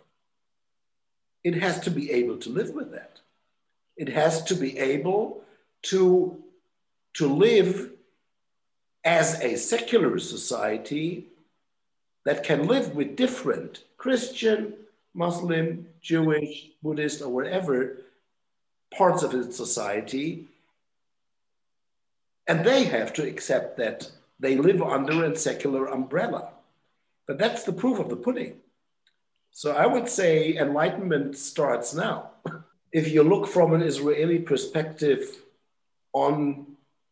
it 1.45 1.55
has 1.55 1.81
to 1.81 1.91
be 1.91 2.11
able 2.11 2.39
to 2.39 2.49
live 2.49 2.71
with 2.71 2.93
that. 2.93 3.21
It 3.97 4.09
has 4.09 4.43
to 4.45 4.55
be 4.55 4.79
able 4.79 5.45
to, 5.83 6.43
to 7.15 7.27
live 7.27 7.91
as 9.05 9.39
a 9.41 9.57
secular 9.57 10.19
society 10.19 11.27
that 12.25 12.45
can 12.45 12.67
live 12.67 12.95
with 12.95 13.17
different 13.17 13.85
Christian, 13.97 14.75
Muslim, 15.15 15.87
Jewish, 16.01 16.71
Buddhist, 16.83 17.23
or 17.23 17.29
whatever 17.29 17.99
parts 18.97 19.23
of 19.23 19.35
its 19.35 19.57
society. 19.57 20.47
And 22.47 22.65
they 22.65 22.85
have 22.85 23.13
to 23.15 23.27
accept 23.27 23.77
that 23.79 24.11
they 24.41 24.57
live 24.57 24.83
under 24.83 25.25
a 25.25 25.37
secular 25.37 25.87
umbrella. 25.87 26.49
But 27.27 27.39
that's 27.39 27.63
the 27.63 27.73
proof 27.73 27.99
of 27.99 28.09
the 28.09 28.17
pudding. 28.17 28.57
So 29.53 29.73
I 29.73 29.87
would 29.87 30.09
say 30.09 30.57
enlightenment 30.57 31.37
starts 31.37 31.95
now. 31.95 32.31
if 32.93 33.09
you 33.09 33.23
look 33.23 33.47
from 33.47 33.73
an 33.73 33.83
Israeli 33.83 34.39
perspective 34.39 35.23
on 36.13 36.67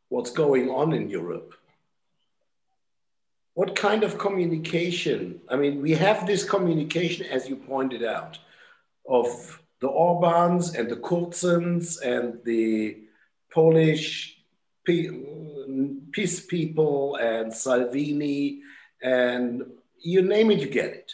what's 0.09 0.31
going 0.31 0.69
on 0.69 0.93
in 0.93 1.09
Europe, 1.09 1.55
what 3.55 3.75
kind 3.77 4.05
of 4.05 4.19
communication? 4.19 5.41
I 5.49 5.57
mean, 5.57 5.83
we 5.83 5.93
have 5.93 6.27
this 6.27 6.45
communication, 6.49 7.27
as 7.27 7.49
you 7.49 7.57
pointed 7.57 8.05
out, 8.05 8.39
of 9.09 9.61
the 9.81 9.89
Orbans 9.89 10.79
and 10.79 10.89
the 10.89 10.97
Kurzens 10.97 12.01
and 12.03 12.39
the 12.45 12.99
Polish 13.53 14.37
PiS 14.85 16.47
people 16.47 17.17
and 17.17 17.53
Salvini 17.53 18.63
and 19.03 19.63
you 19.99 20.23
name 20.23 20.51
it, 20.51 20.61
you 20.61 20.69
get 20.69 20.93
it. 20.93 21.13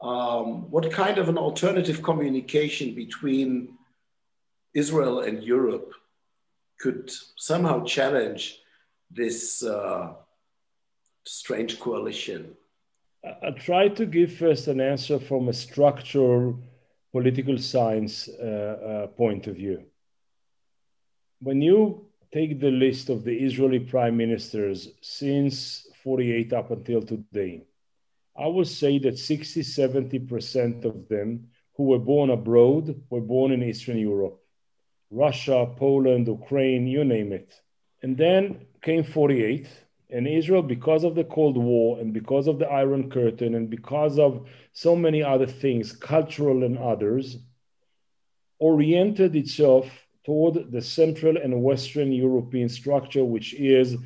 Um, 0.00 0.70
what 0.70 0.90
kind 0.90 1.18
of 1.18 1.28
an 1.28 1.36
alternative 1.36 2.02
communication 2.02 2.94
between 2.94 3.76
Israel 4.74 5.20
and 5.20 5.42
Europe 5.42 5.92
could 6.80 7.10
somehow 7.36 7.84
challenge 7.84 8.60
this 9.10 9.62
uh, 9.62 10.14
strange 11.30 11.78
coalition? 11.78 12.56
I 13.24 13.50
try 13.50 13.88
to 13.88 14.06
give 14.06 14.32
first 14.32 14.66
an 14.66 14.80
answer 14.80 15.18
from 15.18 15.48
a 15.48 15.52
structural 15.52 16.58
political 17.12 17.58
science 17.58 18.28
uh, 18.28 19.04
uh, 19.04 19.06
point 19.08 19.46
of 19.46 19.56
view. 19.56 19.84
When 21.40 21.60
you 21.62 22.06
take 22.32 22.60
the 22.60 22.70
list 22.70 23.10
of 23.10 23.24
the 23.24 23.36
Israeli 23.36 23.78
prime 23.78 24.16
ministers 24.16 24.88
since 25.02 25.86
48 26.02 26.52
up 26.52 26.70
until 26.70 27.02
today, 27.02 27.62
I 28.36 28.46
would 28.46 28.68
say 28.68 28.98
that 29.00 29.18
60, 29.18 29.60
70% 29.60 30.84
of 30.84 31.08
them 31.08 31.48
who 31.76 31.84
were 31.84 31.98
born 31.98 32.30
abroad 32.30 33.02
were 33.10 33.20
born 33.20 33.52
in 33.52 33.62
Eastern 33.62 33.98
Europe 33.98 34.38
Russia, 35.12 35.66
Poland, 35.76 36.28
Ukraine, 36.28 36.86
you 36.86 37.04
name 37.04 37.32
it. 37.32 37.60
And 38.02 38.16
then 38.16 38.66
came 38.80 39.02
48, 39.02 39.68
and 40.12 40.26
Israel, 40.26 40.62
because 40.62 41.04
of 41.04 41.14
the 41.14 41.24
Cold 41.24 41.56
War 41.56 41.98
and 42.00 42.12
because 42.12 42.46
of 42.46 42.58
the 42.58 42.66
Iron 42.66 43.10
Curtain 43.10 43.54
and 43.54 43.70
because 43.70 44.18
of 44.18 44.48
so 44.72 44.96
many 44.96 45.22
other 45.22 45.46
things, 45.46 45.92
cultural 45.92 46.64
and 46.64 46.78
others, 46.78 47.38
oriented 48.58 49.36
itself 49.36 49.86
toward 50.24 50.70
the 50.70 50.82
Central 50.82 51.36
and 51.36 51.62
Western 51.62 52.12
European 52.12 52.68
structure, 52.68 53.24
which 53.24 53.54
is 53.54 53.96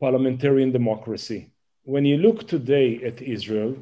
parliamentarian 0.00 0.72
democracy. 0.72 1.50
When 1.84 2.04
you 2.04 2.18
look 2.18 2.46
today 2.46 3.02
at 3.04 3.22
Israel, 3.22 3.76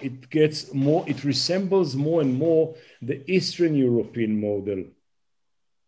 it 0.00 0.28
gets 0.28 0.74
more, 0.74 1.04
it 1.08 1.24
resembles 1.24 1.96
more 1.96 2.20
and 2.20 2.34
more 2.34 2.74
the 3.00 3.22
Eastern 3.30 3.74
European 3.74 4.40
model. 4.40 4.84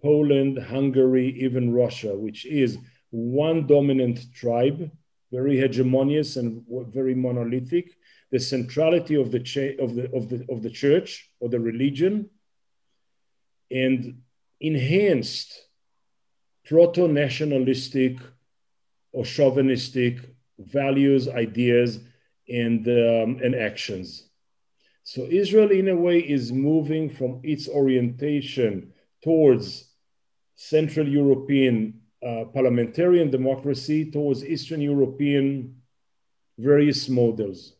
Poland, 0.00 0.58
Hungary, 0.58 1.36
even 1.40 1.72
Russia, 1.72 2.16
which 2.16 2.46
is 2.46 2.78
one 3.10 3.66
dominant 3.66 4.32
tribe 4.32 4.90
very 5.32 5.56
hegemonious 5.56 6.36
and 6.36 6.64
very 6.92 7.14
monolithic. 7.14 7.96
The 8.30 8.40
centrality 8.40 9.14
of 9.14 9.30
the, 9.30 9.40
cha- 9.40 9.82
of 9.82 9.94
the, 9.94 10.10
of 10.14 10.28
the, 10.28 10.46
of 10.50 10.62
the 10.62 10.70
church 10.70 11.30
or 11.40 11.48
the 11.48 11.60
religion 11.60 12.30
and 13.70 14.22
enhanced 14.60 15.66
proto 16.64 17.08
nationalistic 17.08 18.18
or 19.12 19.24
chauvinistic 19.24 20.18
values, 20.58 21.28
ideas, 21.28 22.00
and, 22.48 22.86
um, 22.86 23.40
and 23.42 23.54
actions. 23.54 24.28
So 25.04 25.22
Israel, 25.30 25.70
in 25.70 25.88
a 25.88 25.96
way, 25.96 26.18
is 26.18 26.52
moving 26.52 27.10
from 27.10 27.40
its 27.44 27.68
orientation 27.68 28.92
towards 29.22 29.88
Central 30.56 31.06
European 31.06 32.00
uh, 32.24 32.44
parliamentarian 32.52 33.31
democracy 33.31 34.11
towards 34.11 34.44
Eastern 34.44 34.81
European 34.81 35.76
various 36.59 37.09
models. 37.09 37.74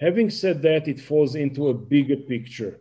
Having 0.00 0.30
said 0.30 0.62
that, 0.62 0.88
it 0.88 1.00
falls 1.00 1.34
into 1.34 1.68
a 1.68 1.74
bigger 1.74 2.16
picture. 2.16 2.80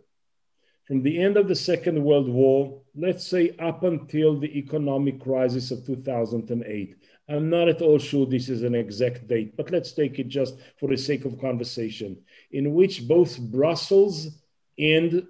From 0.86 1.02
the 1.02 1.22
end 1.22 1.38
of 1.38 1.48
the 1.48 1.56
Second 1.56 2.04
World 2.04 2.28
War, 2.28 2.82
let's 2.96 3.26
say 3.26 3.56
up 3.60 3.84
until 3.84 4.40
the 4.40 4.58
economic 4.58 5.22
crisis 5.22 5.72
of 5.72 5.86
2008, 5.86 6.96
I'm 7.30 7.50
not 7.50 7.70
at 7.70 7.82
all 7.82 8.00
sure 8.00 8.26
this 8.26 8.50
is 8.50 8.64
an 8.64 8.76
exact 8.76 9.28
date, 9.28 9.56
but 9.56 9.72
let's 9.72 9.94
take 9.94 10.20
it 10.20 10.28
just 10.28 10.56
for 10.78 10.90
the 10.90 10.98
sake 10.98 11.24
of 11.24 11.40
conversation, 11.40 12.18
in 12.52 12.74
which 12.74 13.08
both 13.08 13.40
Brussels 13.40 14.28
and 14.78 15.26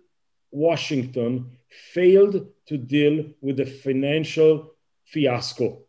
Washington 0.50 1.58
failed 1.94 2.48
to 2.68 2.78
deal 2.78 3.26
with 3.42 3.58
the 3.58 3.66
financial 3.66 4.73
fiasco. 5.14 5.84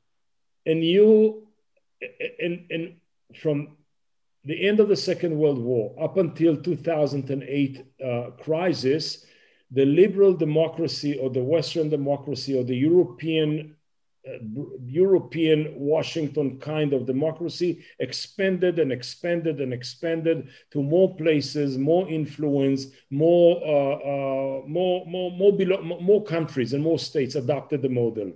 And 0.67 0.85
you, 0.85 1.49
and, 2.41 2.67
and 2.71 2.97
from 3.41 3.77
the 4.45 4.69
end 4.69 4.79
of 4.79 4.89
the 4.89 4.97
Second 4.97 5.37
World 5.37 5.59
War 5.59 5.95
up 6.01 6.19
until 6.19 6.57
2008 6.57 7.87
uh, 8.05 8.31
crisis, 8.43 9.25
the 9.71 9.87
liberal 9.87 10.35
democracy 10.35 11.19
or 11.19 11.31
the 11.31 11.43
Western 11.43 11.89
democracy 11.89 12.57
or 12.57 12.65
the 12.65 12.77
European 12.77 13.77
uh, 14.27 14.39
European 14.87 15.75
Washington 15.77 16.59
kind 16.59 16.95
of 16.95 17.05
democracy 17.05 17.85
expanded 17.99 18.79
and 18.79 18.91
expanded 18.91 19.61
and 19.61 19.71
expanded 19.71 20.49
to 20.71 20.83
more 20.83 21.15
places, 21.17 21.77
more 21.77 22.09
influence, 22.09 22.87
more, 23.11 23.61
uh, 23.63 23.97
uh, 23.97 24.67
more, 24.67 25.05
more, 25.05 25.31
more, 25.31 25.53
below, 25.55 25.83
more 25.83 26.25
countries 26.25 26.73
and 26.73 26.83
more 26.83 26.99
states 26.99 27.35
adopted 27.35 27.83
the 27.83 27.89
model. 27.91 28.33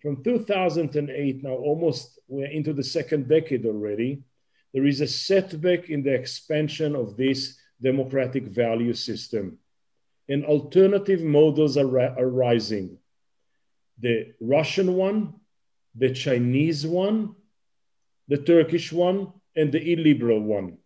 From 0.00 0.22
2008, 0.22 1.42
now 1.42 1.50
almost 1.50 2.18
we're 2.28 2.50
into 2.50 2.72
the 2.72 2.84
second 2.84 3.28
decade 3.28 3.66
already, 3.66 4.22
there 4.72 4.86
is 4.86 5.00
a 5.00 5.06
setback 5.06 5.88
in 5.88 6.02
the 6.02 6.14
expansion 6.14 6.94
of 6.94 7.16
this 7.16 7.58
democratic 7.80 8.44
value 8.44 8.92
system. 8.92 9.58
And 10.28 10.44
alternative 10.44 11.22
models 11.22 11.76
are, 11.76 11.98
are 12.18 12.28
rising. 12.28 12.98
The 13.98 14.34
Russian 14.40 14.94
one, 14.94 15.34
the 15.94 16.12
Chinese 16.12 16.86
one, 16.86 17.34
the 18.28 18.38
Turkish 18.38 18.92
one, 18.92 19.32
and 19.54 19.72
the 19.72 19.92
illiberal 19.92 20.40
one. 20.40 20.78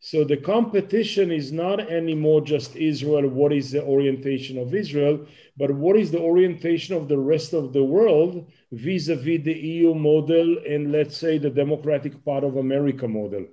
So 0.00 0.24
the 0.24 0.36
competition 0.36 1.32
is 1.32 1.52
not 1.52 1.80
anymore 1.80 2.40
just 2.42 2.76
Israel, 2.76 3.28
what 3.28 3.52
is 3.52 3.70
the 3.70 3.82
orientation 3.82 4.58
of 4.58 4.74
Israel, 4.74 5.26
but 5.56 5.70
what 5.70 5.96
is 5.96 6.10
the 6.10 6.20
orientation 6.20 6.94
of 6.94 7.08
the 7.08 7.18
rest 7.18 7.54
of 7.54 7.72
the 7.72 7.82
world 7.82 8.50
vis 8.70 9.08
a 9.08 9.16
vis 9.16 9.42
the 9.42 9.58
EU 9.58 9.94
model 9.94 10.58
and 10.68 10.92
let's 10.92 11.16
say 11.16 11.38
the 11.38 11.50
democratic 11.50 12.24
part 12.24 12.44
of 12.44 12.56
America 12.56 13.08
model. 13.08 13.46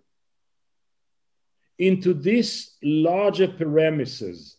Into 1.79 2.13
these 2.13 2.75
larger 2.83 3.47
premises, 3.47 4.57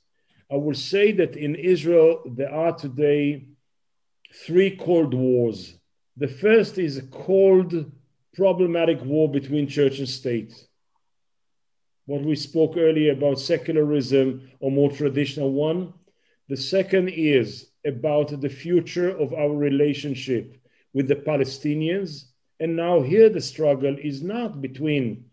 I 0.51 0.57
will 0.57 0.75
say 0.75 1.13
that 1.13 1.37
in 1.37 1.55
Israel 1.55 2.23
there 2.27 2.53
are 2.53 2.75
today 2.75 3.47
three 4.47 4.77
cold 4.77 5.15
wars. 5.15 5.79
The 6.17 6.29
first 6.29 6.79
is 6.79 6.97
a 6.97 7.03
cold, 7.03 7.93
problematic 8.35 9.01
war 9.05 9.31
between 9.31 9.69
church 9.69 9.99
and 9.99 10.09
state 10.09 10.53
what 12.07 12.23
we 12.23 12.37
spoke 12.37 12.77
earlier 12.77 13.13
about 13.13 13.41
secularism 13.41 14.51
or 14.61 14.71
more 14.71 14.91
traditional 14.91 15.53
one. 15.53 15.93
The 16.49 16.57
second 16.57 17.09
is 17.09 17.71
about 17.87 18.41
the 18.41 18.49
future 18.49 19.17
of 19.17 19.33
our 19.33 19.51
relationship 19.51 20.59
with 20.93 21.09
the 21.09 21.17
Palestinians. 21.17 22.25
And 22.61 22.77
now, 22.77 23.01
here 23.01 23.29
the 23.29 23.41
struggle 23.41 23.97
is 23.99 24.23
not 24.23 24.61
between 24.61 25.25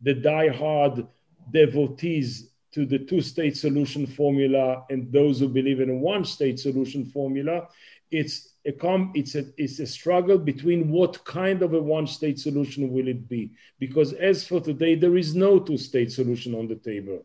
the 0.00 0.14
die-hard 0.14 1.06
devotees 1.52 2.50
to 2.72 2.86
the 2.86 2.98
two 2.98 3.20
state 3.20 3.56
solution 3.56 4.06
formula 4.06 4.84
and 4.90 5.12
those 5.12 5.40
who 5.40 5.48
believe 5.48 5.80
in 5.80 5.90
a 5.90 5.94
one 5.94 6.24
state 6.24 6.58
solution 6.58 7.04
formula. 7.04 7.68
it's 8.10 8.49
a 8.66 8.72
com- 8.72 9.12
it's 9.14 9.34
a 9.34 9.46
it's 9.56 9.78
a 9.78 9.86
struggle 9.86 10.38
between 10.38 10.90
what 10.90 11.24
kind 11.24 11.62
of 11.62 11.72
a 11.72 11.80
one 11.80 12.06
state 12.06 12.38
solution 12.38 12.92
will 12.92 13.08
it 13.08 13.28
be. 13.28 13.50
Because 13.78 14.12
as 14.12 14.46
for 14.46 14.60
today 14.60 14.94
there 14.94 15.16
is 15.16 15.34
no 15.34 15.58
two 15.58 15.78
state 15.78 16.12
solution 16.12 16.54
on 16.54 16.68
the 16.68 16.74
table. 16.76 17.24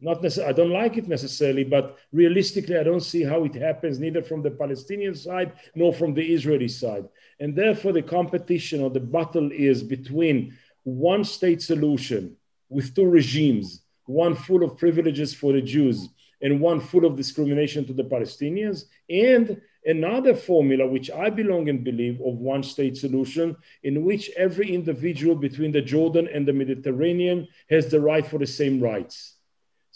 Not 0.00 0.22
necessarily 0.22 0.52
i 0.52 0.56
don't 0.56 0.70
like 0.70 0.96
it 0.96 1.08
necessarily 1.08 1.64
but 1.64 1.98
realistically 2.12 2.76
i 2.76 2.84
don't 2.84 3.00
see 3.00 3.24
how 3.24 3.44
it 3.44 3.54
happens 3.54 3.98
neither 3.98 4.22
from 4.22 4.42
the 4.42 4.50
palestinian 4.50 5.14
side 5.14 5.52
nor 5.74 5.92
from 5.92 6.14
the 6.14 6.22
israeli 6.34 6.68
side. 6.68 7.08
And 7.40 7.54
therefore 7.54 7.92
the 7.92 8.02
competition 8.02 8.80
or 8.80 8.90
the 8.90 9.00
battle 9.00 9.50
is 9.52 9.82
between 9.82 10.56
one 10.84 11.24
state 11.24 11.62
solution 11.62 12.36
with 12.68 12.94
two 12.94 13.08
regimes 13.08 13.82
one 14.06 14.34
full 14.34 14.64
of 14.64 14.78
privileges 14.78 15.34
for 15.34 15.52
the 15.52 15.60
jews 15.62 16.08
and 16.40 16.60
one 16.60 16.80
full 16.80 17.04
of 17.04 17.16
discrimination 17.16 17.84
to 17.84 17.92
the 17.92 18.04
palestinians 18.04 18.84
and 19.10 19.60
another 19.88 20.34
formula 20.34 20.86
which 20.86 21.10
i 21.10 21.28
belong 21.28 21.68
and 21.68 21.82
believe 21.82 22.20
of 22.20 22.34
one 22.34 22.62
state 22.62 22.96
solution 22.96 23.56
in 23.82 24.04
which 24.04 24.30
every 24.36 24.72
individual 24.72 25.34
between 25.34 25.72
the 25.72 25.82
jordan 25.82 26.28
and 26.32 26.46
the 26.46 26.52
mediterranean 26.52 27.48
has 27.68 27.90
the 27.90 28.00
right 28.00 28.26
for 28.26 28.38
the 28.38 28.46
same 28.46 28.80
rights 28.80 29.38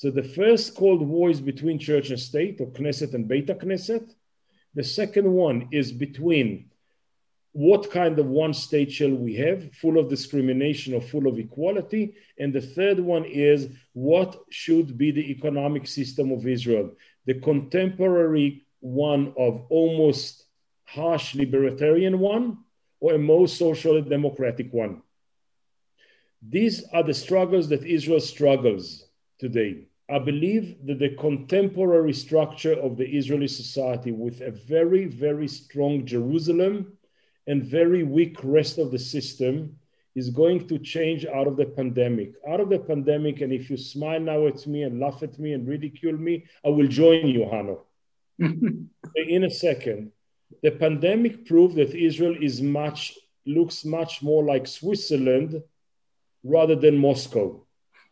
so 0.03 0.11
the 0.11 0.25
first 0.25 0.75
Cold 0.75 1.01
War 1.01 1.31
is 1.31 1.41
between 1.41 1.79
church 1.79 2.11
and 2.11 2.19
state, 2.19 2.61
or 2.61 2.67
Knesset 2.67 3.15
and 3.15 3.29
Beit 3.29 3.47
Knesset. 3.47 4.13
The 4.75 4.83
second 4.83 5.31
one 5.33 5.69
is 5.71 5.93
between 5.93 6.71
what 7.53 7.89
kind 7.89 8.19
of 8.19 8.27
one 8.27 8.53
state 8.53 8.91
shall 8.91 9.15
we 9.15 9.37
have, 9.37 9.73
full 9.75 9.99
of 9.99 10.09
discrimination 10.09 10.95
or 10.95 11.03
full 11.03 11.29
of 11.29 11.39
equality? 11.39 12.17
And 12.37 12.53
the 12.53 12.63
third 12.63 12.99
one 12.99 13.25
is 13.25 13.69
what 13.93 14.37
should 14.51 14.99
be 14.99 15.13
the 15.13 15.31
economic 15.31 15.87
system 15.87 16.33
of 16.33 16.49
Israel? 16.49 16.97
The 17.27 17.35
contemporary 17.35 18.65
one 18.83 19.33
of 19.39 19.65
almost 19.71 20.45
harsh 20.85 21.35
libertarian 21.35 22.19
one, 22.19 22.59
or 23.01 23.15
a 23.15 23.19
more 23.19 23.49
social 23.49 24.03
democratic 24.03 24.73
one? 24.73 25.03
These 26.47 26.85
are 26.93 27.03
the 27.03 27.15
struggles 27.15 27.69
that 27.69 27.85
Israel 27.85 28.21
struggles 28.21 29.07
today. 29.39 29.87
I 30.11 30.19
believe 30.19 30.85
that 30.87 30.99
the 30.99 31.15
contemporary 31.17 32.13
structure 32.13 32.75
of 32.75 32.97
the 32.97 33.07
Israeli 33.07 33.49
society, 33.49 34.13
with 34.13 34.41
a 34.41 34.51
very, 34.51 35.07
very 35.07 35.49
strong 35.49 36.05
Jerusalem 36.05 36.99
and 37.47 37.65
very 37.65 38.03
weak 38.03 38.37
rest 38.43 38.79
of 38.79 38.91
the 38.91 38.99
system, 38.99 39.79
is 40.15 40.29
going 40.29 40.69
to 40.69 40.79
change 40.79 41.25
out 41.25 41.47
of 41.47 41.57
the 41.57 41.65
pandemic. 41.65 42.35
Out 42.47 42.61
of 42.61 42.69
the 42.69 42.79
pandemic, 42.79 43.41
and 43.41 43.53
if 43.53 43.71
you 43.71 43.77
smile 43.77 44.21
now 44.21 44.47
at 44.47 44.67
me 44.67 44.83
and 44.83 45.01
laugh 45.01 45.23
at 45.23 45.39
me 45.39 45.55
and 45.55 45.67
ridicule 45.67 46.19
me, 46.19 46.45
I 46.65 46.69
will 46.69 46.89
join 46.89 47.29
you, 47.29 47.49
Hanno. 47.49 47.87
In 48.43 49.45
a 49.45 49.51
second, 49.51 50.13
the 50.63 50.71
pandemic 50.71 51.47
proved 51.47 51.77
that 51.77 51.95
Israel 51.95 52.37
is 52.41 52.61
much 52.61 53.19
looks 53.45 53.85
much 53.85 54.23
more 54.23 54.45
like 54.45 54.67
Switzerland 54.67 55.63
rather 56.45 56.77
than 56.77 56.97
Moscow. 56.97 57.65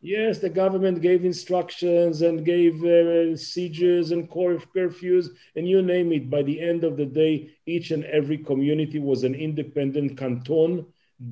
Yes, 0.02 0.38
the 0.38 0.48
government 0.48 1.02
gave 1.02 1.24
instructions 1.24 2.22
and 2.22 2.44
gave 2.44 2.82
uh, 2.82 3.36
sieges 3.36 4.12
and 4.12 4.30
curfews 4.30 5.28
and 5.56 5.68
you 5.68 5.82
name 5.82 6.10
it. 6.12 6.30
By 6.30 6.42
the 6.42 6.58
end 6.58 6.84
of 6.84 6.96
the 6.96 7.04
day, 7.04 7.50
each 7.66 7.90
and 7.90 8.04
every 8.04 8.38
community 8.38 8.98
was 8.98 9.24
an 9.24 9.34
independent 9.34 10.16
canton 10.16 10.86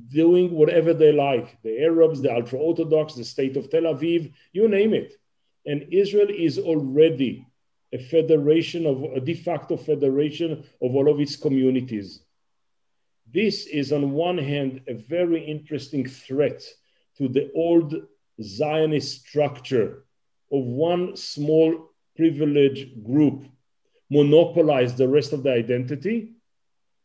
doing 0.09 0.53
whatever 0.53 0.93
they 0.93 1.13
like. 1.13 1.61
The 1.63 1.83
Arabs, 1.83 2.21
the 2.21 2.33
ultra 2.33 2.59
Orthodox, 2.59 3.15
the 3.15 3.25
state 3.25 3.57
of 3.57 3.71
Tel 3.71 3.85
Aviv, 3.85 4.33
you 4.53 4.69
name 4.69 4.93
it. 4.93 5.15
And 5.65 5.87
Israel 5.91 6.29
is 6.29 6.59
already 6.59 7.48
a 7.93 7.99
federation 7.99 8.87
of 8.87 9.03
a 9.17 9.21
de 9.21 9.35
facto 9.35 9.77
federation 9.77 10.65
of 10.83 10.95
all 10.95 11.11
of 11.11 11.21
its 11.21 11.37
communities. 11.37 12.21
This 13.33 13.67
is, 13.67 13.93
on 13.93 14.13
one 14.13 14.39
hand, 14.39 14.83
a 14.89 14.95
very 14.95 15.45
interesting 15.45 16.07
threat 16.07 16.65
to 17.17 17.29
the 17.29 17.51
old 17.55 17.95
Zionist 18.41 19.27
structure 19.27 20.05
of 20.51 20.65
one 20.65 21.17
small 21.17 21.91
privileged 22.17 23.05
group 23.05 23.45
monopolize 24.11 24.95
the 24.95 25.09
rest 25.09 25.33
of 25.33 25.43
the 25.43 25.53
identity, 25.53 26.35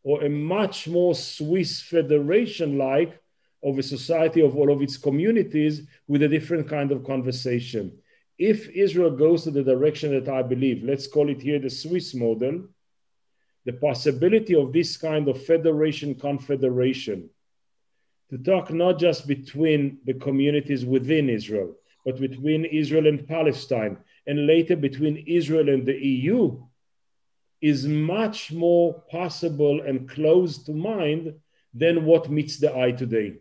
or 0.03 0.23
a 0.23 0.29
much 0.29 0.87
more 0.87 1.15
Swiss 1.15 1.81
federation 1.81 2.77
like 2.77 3.19
of 3.63 3.77
a 3.77 3.83
society 3.83 4.41
of 4.41 4.55
all 4.55 4.71
of 4.71 4.81
its 4.81 4.97
communities 4.97 5.83
with 6.07 6.23
a 6.23 6.27
different 6.27 6.67
kind 6.67 6.91
of 6.91 7.03
conversation. 7.05 7.97
If 8.37 8.69
Israel 8.69 9.11
goes 9.11 9.43
to 9.43 9.51
the 9.51 9.63
direction 9.63 10.11
that 10.11 10.27
I 10.27 10.41
believe, 10.41 10.83
let's 10.83 11.07
call 11.07 11.29
it 11.29 11.41
here 11.41 11.59
the 11.59 11.69
Swiss 11.69 12.15
model, 12.15 12.65
the 13.65 13.73
possibility 13.73 14.55
of 14.55 14.73
this 14.73 14.97
kind 14.97 15.27
of 15.27 15.45
federation 15.45 16.15
confederation 16.15 17.29
to 18.29 18.37
talk 18.37 18.71
not 18.71 18.97
just 18.97 19.27
between 19.27 19.99
the 20.05 20.13
communities 20.15 20.85
within 20.85 21.29
Israel, 21.29 21.75
but 22.05 22.19
between 22.19 22.65
Israel 22.65 23.07
and 23.07 23.27
Palestine, 23.27 23.97
and 24.25 24.47
later 24.47 24.75
between 24.75 25.23
Israel 25.27 25.69
and 25.69 25.85
the 25.85 25.95
EU, 25.95 26.61
is 27.61 27.85
much 27.87 28.51
more 28.51 28.93
possible 29.09 29.81
and 29.81 30.09
close 30.09 30.63
to 30.63 30.73
mind 30.73 31.33
than 31.73 32.05
what 32.05 32.29
meets 32.29 32.57
the 32.57 32.75
eye 32.75 32.91
today. 32.91 33.35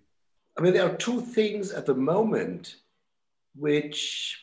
I 0.56 0.60
mean, 0.60 0.74
there 0.74 0.88
are 0.88 0.96
two 0.96 1.20
things 1.20 1.72
at 1.72 1.86
the 1.86 1.94
moment 1.94 2.76
which 3.56 4.41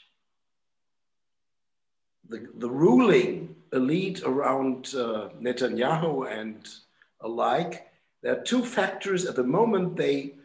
the, 2.29 2.47
the 2.55 2.69
ruling 2.69 3.55
elite 3.73 4.21
around 4.23 4.93
uh, 4.95 5.29
Netanyahu 5.41 6.31
and 6.31 6.67
alike, 7.21 7.87
there 8.21 8.37
are 8.37 8.43
two 8.43 8.63
factors 8.63 9.25
at 9.25 9.35
the 9.35 9.43
moment 9.43 9.95
they 9.95 10.35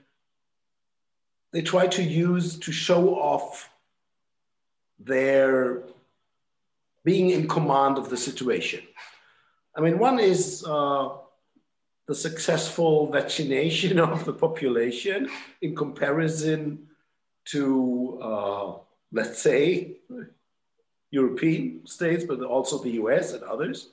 they 1.53 1.62
try 1.62 1.87
to 1.87 2.03
use 2.03 2.59
to 2.59 2.72
show 2.72 3.14
off 3.14 3.70
their 4.99 5.85
being 7.05 7.30
in 7.30 7.47
command 7.47 7.97
of 7.97 8.11
the 8.11 8.16
situation. 8.16 8.82
I 9.76 9.80
mean, 9.80 10.01
one 10.01 10.18
is 10.18 10.64
uh, 10.66 11.11
the 12.09 12.14
successful 12.14 13.11
vaccination 13.12 14.01
of 14.11 14.24
the 14.24 14.32
population 14.32 15.28
in 15.62 15.76
comparison 15.76 16.89
to, 17.47 18.18
uh, 18.20 18.72
let's 19.12 19.41
say, 19.41 19.99
European 21.14 21.86
states, 21.86 22.24
but 22.24 22.40
also 22.42 22.78
the 22.78 22.96
US 23.02 23.32
and 23.34 23.44
others. 23.44 23.90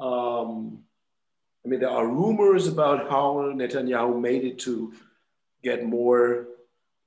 Um, 0.00 0.82
I 1.64 1.68
mean, 1.68 1.80
there 1.80 1.96
are 1.98 2.06
rumors 2.06 2.66
about 2.66 3.10
how 3.10 3.52
Netanyahu 3.60 4.20
made 4.20 4.44
it 4.44 4.58
to 4.60 4.94
get 5.62 5.84
more 5.84 6.46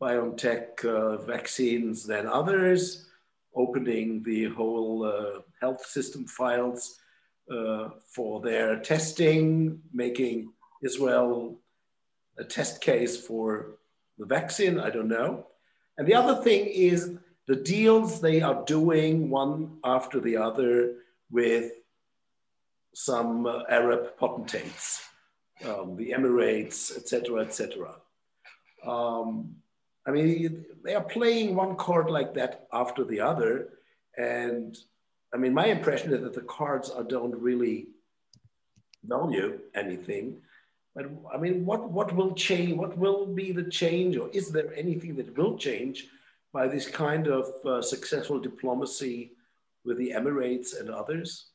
BioNTech 0.02 0.86
uh, 0.86 1.18
vaccines 1.26 2.06
than 2.06 2.28
others, 2.28 3.08
opening 3.56 4.22
the 4.24 4.46
whole 4.58 5.04
uh, 5.04 5.42
health 5.60 5.86
system 5.86 6.26
files 6.28 7.00
uh, 7.52 7.90
for 8.14 8.42
their 8.42 8.80
testing, 8.80 9.82
making 9.92 10.54
Israel 10.84 11.60
a 12.38 12.44
test 12.44 12.80
case 12.80 13.16
for 13.28 13.78
the 14.20 14.26
vaccine. 14.26 14.80
I 14.80 14.90
don't 14.90 15.08
know. 15.08 15.48
And 15.98 16.08
the 16.08 16.16
other 16.16 16.44
thing 16.44 16.66
is 16.68 17.18
the 17.48 17.56
deals 17.56 18.22
they 18.22 18.42
are 18.42 18.64
doing 18.66 19.30
one 19.30 19.78
after 19.84 20.20
the 20.20 20.38
other 20.38 20.96
with 21.30 21.72
some 22.94 23.46
uh, 23.46 23.64
Arab 23.70 24.18
potentates, 24.18 25.04
um, 25.66 25.96
the 25.96 26.12
Emirates, 26.12 26.96
etc., 26.96 27.42
etc. 27.42 27.96
Um, 28.86 29.58
I 30.08 30.12
mean, 30.12 30.66
they 30.84 30.96
are 30.96 31.04
playing 31.04 31.56
one 31.56 31.76
card 31.76 32.10
like 32.10 32.34
that 32.36 32.68
after 32.72 33.04
the 33.04 33.20
other. 33.22 33.70
And 34.18 34.78
I 35.34 35.38
mean, 35.38 35.54
my 35.54 35.66
impression 35.66 36.14
is 36.14 36.22
that 36.22 36.34
the 36.34 36.42
cards 36.42 36.90
are, 36.90 37.04
don't 37.04 37.36
really 37.36 37.88
value 39.04 39.60
anything. 39.74 40.42
But 40.96 41.08
I 41.34 41.38
mean, 41.38 41.66
what, 41.66 41.92
what 41.92 42.16
will 42.16 42.34
change? 42.34 42.74
What 42.74 42.98
will 42.98 43.26
be 43.26 43.52
the 43.52 43.70
change? 43.70 44.16
Or 44.16 44.30
is 44.30 44.50
there 44.50 44.74
anything 44.76 45.16
that 45.18 45.38
will 45.38 45.58
change 45.58 46.08
by 46.56 46.70
this 46.70 46.88
kind 46.88 47.28
of 47.28 47.46
uh, 47.66 47.82
successful 47.82 48.40
diplomacy 48.40 49.34
with 49.84 49.98
the 49.98 50.12
Emirates 50.12 50.80
and 50.80 50.90
others? 50.90 51.48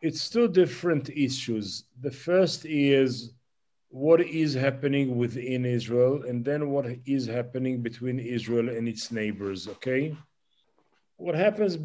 It's 0.00 0.30
two 0.30 0.46
different 0.46 1.10
issues. 1.10 1.86
The 2.00 2.12
first 2.12 2.64
is 2.64 3.32
what 3.88 4.20
is 4.20 4.54
happening 4.54 5.16
within 5.16 5.64
Israel 5.64 6.22
and 6.28 6.44
then 6.44 6.70
what 6.70 6.86
is 7.04 7.26
happening 7.26 7.82
between 7.82 8.20
Israel 8.20 8.68
and 8.68 8.88
its 8.88 9.10
neighbors, 9.10 9.66
okay? 9.66 10.16
What 11.16 11.34
happens 11.34 11.76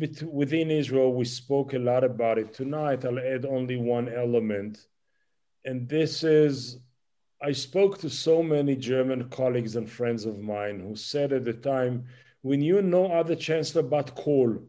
within 0.42 0.70
Israel, 0.70 1.14
we 1.16 1.26
spoke 1.26 1.74
a 1.74 1.80
lot 1.80 2.04
about 2.04 2.38
it. 2.38 2.54
Tonight, 2.54 3.04
I'll 3.04 3.18
add 3.34 3.46
only 3.46 3.78
one 3.78 4.08
element. 4.10 4.86
And 5.66 5.90
this 5.90 6.24
is 6.24 6.78
I 7.42 7.54
spoke 7.54 7.98
to 8.00 8.10
so 8.10 8.44
many 8.44 8.76
German 8.76 9.30
colleagues 9.30 9.76
and 9.78 9.90
friends 9.90 10.26
of 10.26 10.40
mine 10.40 10.82
who 10.82 10.96
said 10.96 11.32
at 11.32 11.46
the 11.46 11.54
time, 11.54 12.06
we 12.44 12.58
knew 12.58 12.82
no 12.82 13.12
other 13.12 13.36
chancellor 13.36 13.84
but 13.84 14.16
Kohl. 14.16 14.60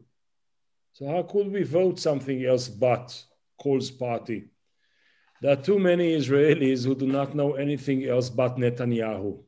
So 0.93 1.07
how 1.07 1.23
could 1.23 1.51
we 1.51 1.63
vote 1.63 1.99
something 1.99 2.45
else 2.45 2.67
but 2.67 3.23
Kohl's 3.61 3.91
party? 3.91 4.49
There 5.41 5.53
are 5.53 5.61
too 5.61 5.79
many 5.79 6.15
Israelis 6.15 6.85
who 6.85 6.95
do 6.95 7.07
not 7.07 7.33
know 7.33 7.53
anything 7.53 8.05
else 8.05 8.29
but 8.29 8.57
Netanyahu. 8.57 9.41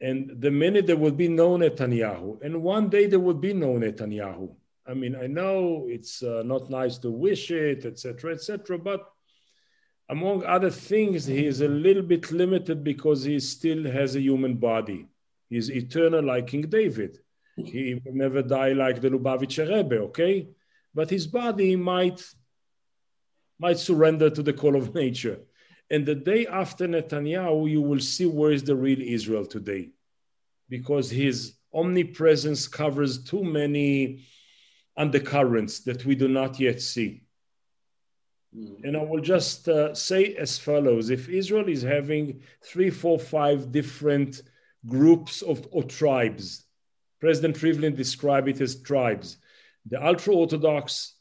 And 0.00 0.40
the 0.40 0.50
minute 0.50 0.86
there 0.86 0.96
will 0.96 1.12
be 1.12 1.28
no 1.28 1.56
Netanyahu, 1.56 2.42
and 2.42 2.62
one 2.62 2.88
day 2.88 3.06
there 3.06 3.18
will 3.18 3.34
be 3.34 3.52
no 3.52 3.74
Netanyahu. 3.74 4.54
I 4.86 4.94
mean, 4.94 5.16
I 5.16 5.26
know 5.26 5.86
it's 5.88 6.22
uh, 6.22 6.42
not 6.44 6.70
nice 6.70 6.98
to 6.98 7.10
wish 7.10 7.50
it, 7.50 7.84
etc., 7.84 8.32
etc., 8.32 8.78
but 8.78 9.10
among 10.08 10.44
other 10.44 10.70
things, 10.70 11.26
he 11.26 11.46
is 11.46 11.60
a 11.60 11.68
little 11.68 12.02
bit 12.02 12.30
limited 12.30 12.82
because 12.82 13.24
he 13.24 13.38
still 13.40 13.90
has 13.90 14.16
a 14.16 14.20
human 14.20 14.54
body. 14.54 15.06
He's 15.48 15.70
eternal 15.70 16.24
like 16.24 16.48
King 16.48 16.62
David. 16.62 17.18
He 17.56 18.00
will 18.04 18.14
never 18.14 18.42
die 18.42 18.72
like 18.72 19.00
the 19.00 19.10
Lubavitcher 19.10 19.68
Rebbe, 19.68 19.96
okay? 19.96 20.48
But 20.94 21.10
his 21.10 21.26
body 21.26 21.74
might, 21.74 22.22
might 23.58 23.78
surrender 23.78 24.30
to 24.30 24.42
the 24.42 24.52
call 24.52 24.76
of 24.76 24.94
nature. 24.94 25.40
And 25.90 26.04
the 26.04 26.14
day 26.14 26.46
after 26.46 26.86
Netanyahu, 26.86 27.70
you 27.70 27.82
will 27.82 28.00
see 28.00 28.26
where 28.26 28.52
is 28.52 28.62
the 28.62 28.76
real 28.76 29.00
Israel 29.00 29.46
today. 29.46 29.90
Because 30.68 31.10
his 31.10 31.54
omnipresence 31.72 32.68
covers 32.68 33.24
too 33.24 33.42
many 33.42 34.26
undercurrents 34.96 35.80
that 35.80 36.04
we 36.04 36.14
do 36.14 36.28
not 36.28 36.60
yet 36.60 36.80
see. 36.80 37.22
Mm. 38.56 38.84
And 38.84 38.96
I 38.96 39.02
will 39.02 39.20
just 39.20 39.68
uh, 39.68 39.94
say 39.94 40.34
as 40.34 40.58
follows 40.58 41.10
if 41.10 41.28
Israel 41.28 41.68
is 41.68 41.82
having 41.82 42.42
three, 42.62 42.90
four, 42.90 43.18
five 43.18 43.72
different 43.72 44.42
groups 44.86 45.42
of 45.42 45.66
or 45.70 45.82
tribes, 45.82 46.64
President 47.20 47.56
Rivlin 47.56 47.96
described 47.96 48.48
it 48.48 48.60
as 48.60 48.80
tribes 48.82 49.38
the 49.86 50.04
ultra 50.04 50.34
Orthodox, 50.34 51.14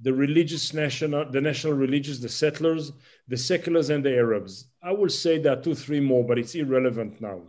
the 0.00 0.12
religious 0.12 0.74
national, 0.74 1.22
uh, 1.22 1.30
the 1.30 1.40
national 1.40 1.72
religious, 1.72 2.18
the 2.18 2.28
settlers, 2.28 2.92
the 3.28 3.36
seculars, 3.36 3.88
and 3.88 4.04
the 4.04 4.14
Arabs. 4.14 4.66
I 4.82 4.92
will 4.92 5.08
say 5.08 5.38
there 5.38 5.54
are 5.54 5.62
two, 5.62 5.74
three 5.74 6.00
more, 6.00 6.22
but 6.22 6.38
it's 6.38 6.54
irrelevant 6.54 7.20
now. 7.20 7.40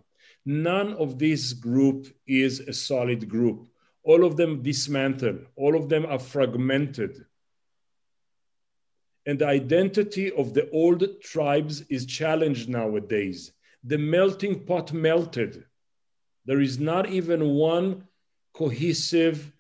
None 0.45 0.93
of 0.93 1.19
this 1.19 1.51
group 1.51 2.07
is 2.25 2.61
a 2.61 2.73
solid 2.73 3.27
group. 3.27 3.67
All 4.03 4.23
of 4.23 4.37
them 4.37 4.63
dismantled, 4.63 5.45
all 5.57 5.75
of 5.75 5.89
them 5.89 6.05
are 6.05 6.19
fragmented 6.19 7.25
and 9.25 9.39
the 9.39 9.47
identity 9.47 10.31
of 10.31 10.53
the 10.53 10.69
old 10.71 11.21
tribes 11.21 11.81
is 11.89 12.05
challenged 12.05 12.69
nowadays. 12.69 13.51
The 13.83 13.97
melting 13.97 14.65
pot 14.65 14.93
melted. 14.93 15.65
There 16.45 16.61
is 16.61 16.79
not 16.79 17.09
even 17.09 17.49
one 17.49 18.07
cohesive 18.53 19.51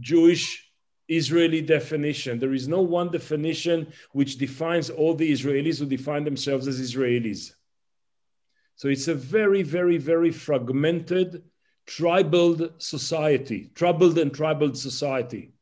Jewish 0.00 0.70
Israeli 1.08 1.60
definition. 1.60 2.38
There 2.38 2.54
is 2.54 2.66
no 2.66 2.80
one 2.80 3.10
definition 3.10 3.92
which 4.12 4.38
defines 4.38 4.90
all 4.90 5.14
the 5.14 5.30
Israelis 5.30 5.78
who 5.78 5.86
define 5.86 6.24
themselves 6.24 6.66
as 6.66 6.80
Israelis. 6.80 7.52
So 8.76 8.88
it's 8.88 9.08
a 9.08 9.14
very, 9.14 9.62
very, 9.62 9.98
very 9.98 10.30
fragmented, 10.30 11.42
tribal 11.86 12.70
society, 12.78 13.70
troubled 13.74 14.18
and 14.18 14.34
tribal 14.34 14.74
society. 14.74 15.52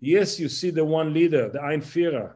Yes, 0.00 0.40
you 0.40 0.48
see 0.48 0.70
the 0.70 0.84
one 0.84 1.12
leader, 1.14 1.48
the 1.48 1.62
Ein 1.62 1.82
Führer. 1.82 2.34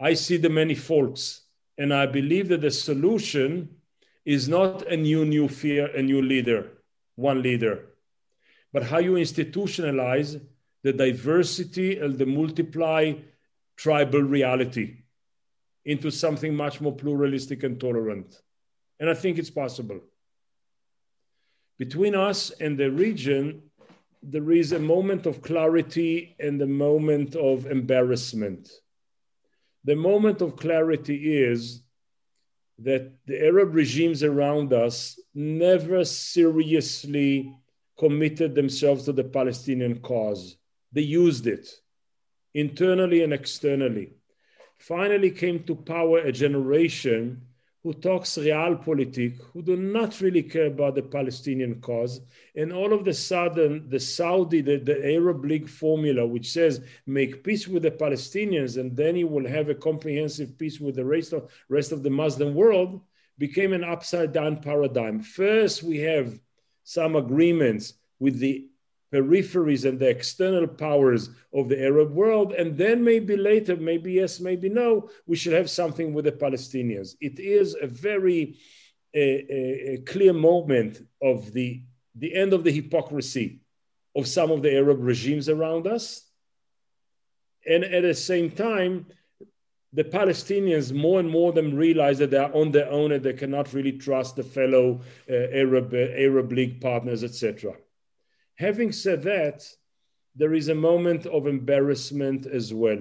I 0.00 0.14
see 0.14 0.36
the 0.36 0.48
many 0.48 0.74
faults. 0.74 1.42
And 1.78 1.94
I 1.94 2.06
believe 2.06 2.48
that 2.48 2.60
the 2.60 2.70
solution 2.70 3.76
is 4.24 4.48
not 4.48 4.86
a 4.88 4.96
new, 4.96 5.24
new 5.24 5.48
fear, 5.48 5.86
a 5.86 6.02
new 6.02 6.20
leader, 6.20 6.66
one 7.14 7.40
leader, 7.40 7.86
but 8.72 8.82
how 8.82 8.98
you 8.98 9.12
institutionalize 9.12 10.40
the 10.82 10.92
diversity 10.92 11.98
and 11.98 12.18
the 12.18 12.26
multiply 12.26 13.14
tribal 13.76 14.20
reality 14.20 14.96
into 15.84 16.10
something 16.10 16.54
much 16.54 16.80
more 16.80 16.94
pluralistic 16.94 17.62
and 17.62 17.80
tolerant. 17.80 18.42
And 19.00 19.08
I 19.08 19.14
think 19.14 19.38
it's 19.38 19.50
possible. 19.50 20.00
Between 21.78 22.14
us 22.14 22.50
and 22.50 22.76
the 22.76 22.90
region, 22.90 23.62
there 24.22 24.50
is 24.50 24.72
a 24.72 24.78
moment 24.78 25.26
of 25.26 25.42
clarity 25.42 26.36
and 26.40 26.60
a 26.60 26.66
moment 26.66 27.36
of 27.36 27.66
embarrassment. 27.66 28.68
The 29.88 29.96
moment 29.96 30.42
of 30.42 30.54
clarity 30.54 31.40
is 31.42 31.82
that 32.80 33.10
the 33.24 33.42
Arab 33.42 33.74
regimes 33.74 34.22
around 34.22 34.74
us 34.74 35.18
never 35.34 36.04
seriously 36.04 37.56
committed 37.98 38.54
themselves 38.54 39.06
to 39.06 39.12
the 39.12 39.24
Palestinian 39.24 40.00
cause. 40.00 40.58
They 40.92 41.00
used 41.00 41.46
it 41.46 41.66
internally 42.52 43.22
and 43.22 43.32
externally. 43.32 44.12
Finally, 44.76 45.30
came 45.30 45.64
to 45.64 45.74
power 45.74 46.18
a 46.18 46.32
generation 46.32 47.46
who 47.82 47.92
talks 47.94 48.36
realpolitik, 48.36 49.40
who 49.52 49.62
do 49.62 49.76
not 49.76 50.20
really 50.20 50.42
care 50.42 50.66
about 50.66 50.94
the 50.94 51.02
Palestinian 51.02 51.80
cause. 51.80 52.20
And 52.56 52.72
all 52.72 52.92
of 52.92 53.06
a 53.06 53.14
sudden, 53.14 53.88
the 53.88 54.00
Saudi, 54.00 54.60
the, 54.60 54.78
the 54.78 55.14
Arab 55.14 55.44
League 55.44 55.68
formula, 55.68 56.26
which 56.26 56.50
says 56.50 56.80
make 57.06 57.44
peace 57.44 57.68
with 57.68 57.84
the 57.84 57.90
Palestinians 57.90 58.78
and 58.78 58.96
then 58.96 59.16
you 59.16 59.28
will 59.28 59.46
have 59.46 59.68
a 59.68 59.74
comprehensive 59.74 60.58
peace 60.58 60.80
with 60.80 60.96
the 60.96 61.04
rest 61.04 61.32
of, 61.32 61.50
rest 61.68 61.92
of 61.92 62.02
the 62.02 62.10
Muslim 62.10 62.54
world, 62.54 63.00
became 63.38 63.72
an 63.72 63.84
upside 63.84 64.32
down 64.32 64.60
paradigm. 64.60 65.20
First, 65.20 65.82
we 65.84 65.98
have 65.98 66.40
some 66.82 67.14
agreements 67.14 67.94
with 68.18 68.38
the 68.38 68.66
peripheries 69.12 69.88
and 69.88 69.98
the 69.98 70.08
external 70.08 70.66
powers 70.66 71.30
of 71.54 71.68
the 71.68 71.82
Arab 71.82 72.12
world. 72.12 72.52
And 72.52 72.76
then 72.76 73.02
maybe 73.02 73.36
later, 73.36 73.76
maybe 73.76 74.12
yes, 74.12 74.40
maybe 74.40 74.68
no, 74.68 75.10
we 75.26 75.36
should 75.36 75.54
have 75.54 75.70
something 75.70 76.12
with 76.12 76.26
the 76.26 76.32
Palestinians. 76.32 77.14
It 77.20 77.38
is 77.38 77.76
a 77.80 77.86
very 77.86 78.58
a, 79.14 79.92
a 79.94 79.96
clear 79.98 80.32
moment 80.32 81.06
of 81.22 81.52
the, 81.52 81.82
the 82.14 82.34
end 82.34 82.52
of 82.52 82.64
the 82.64 82.70
hypocrisy 82.70 83.60
of 84.14 84.26
some 84.26 84.50
of 84.50 84.62
the 84.62 84.74
Arab 84.74 84.98
regimes 85.00 85.48
around 85.48 85.86
us. 85.86 86.26
And 87.66 87.84
at 87.84 88.02
the 88.02 88.14
same 88.14 88.50
time, 88.50 89.06
the 89.92 90.04
Palestinians 90.04 90.92
more 90.92 91.18
and 91.18 91.28
more 91.28 91.52
them 91.52 91.74
realize 91.74 92.18
that 92.18 92.30
they 92.30 92.36
are 92.36 92.54
on 92.54 92.70
their 92.70 92.90
own 92.90 93.12
and 93.12 93.22
they 93.22 93.32
cannot 93.32 93.72
really 93.72 93.92
trust 93.92 94.36
the 94.36 94.42
fellow 94.42 95.00
uh, 95.30 95.32
Arab 95.32 95.94
uh, 95.94 95.96
Arab 95.96 96.52
League 96.52 96.80
partners, 96.80 97.24
etc. 97.24 97.72
Having 98.58 98.92
said 98.92 99.22
that, 99.22 99.64
there 100.34 100.54
is 100.54 100.68
a 100.68 100.74
moment 100.74 101.26
of 101.26 101.46
embarrassment 101.46 102.46
as 102.46 102.74
well. 102.74 102.98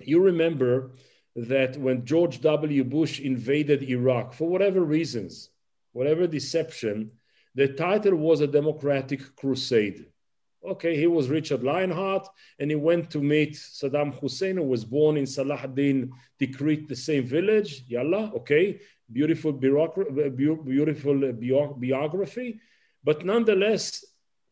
You 0.00 0.20
remember 0.20 0.92
that 1.36 1.76
when 1.76 2.04
George 2.04 2.40
W. 2.40 2.84
Bush 2.84 3.20
invaded 3.20 3.82
Iraq, 3.82 4.32
for 4.32 4.48
whatever 4.48 4.80
reasons, 4.82 5.50
whatever 5.92 6.26
deception, 6.26 7.10
the 7.54 7.68
title 7.68 8.14
was 8.16 8.40
a 8.40 8.46
Democratic 8.46 9.36
Crusade. 9.36 10.06
Okay, 10.66 10.96
he 10.96 11.06
was 11.06 11.28
Richard 11.28 11.62
Lionheart, 11.62 12.26
and 12.58 12.70
he 12.70 12.76
went 12.76 13.10
to 13.10 13.20
meet 13.20 13.54
Saddam 13.54 14.18
Hussein, 14.18 14.56
who 14.56 14.64
was 14.64 14.84
born 14.84 15.16
in 15.16 15.26
Salah 15.26 15.60
ad-Din 15.62 16.10
Tikrit, 16.40 16.88
the 16.88 16.96
same 16.96 17.24
village. 17.24 17.84
Yalla, 17.86 18.32
okay, 18.34 18.80
beautiful, 19.12 19.52
beautiful 19.52 20.04
biography. 21.76 22.60
But 23.04 23.24
nonetheless, 23.24 24.04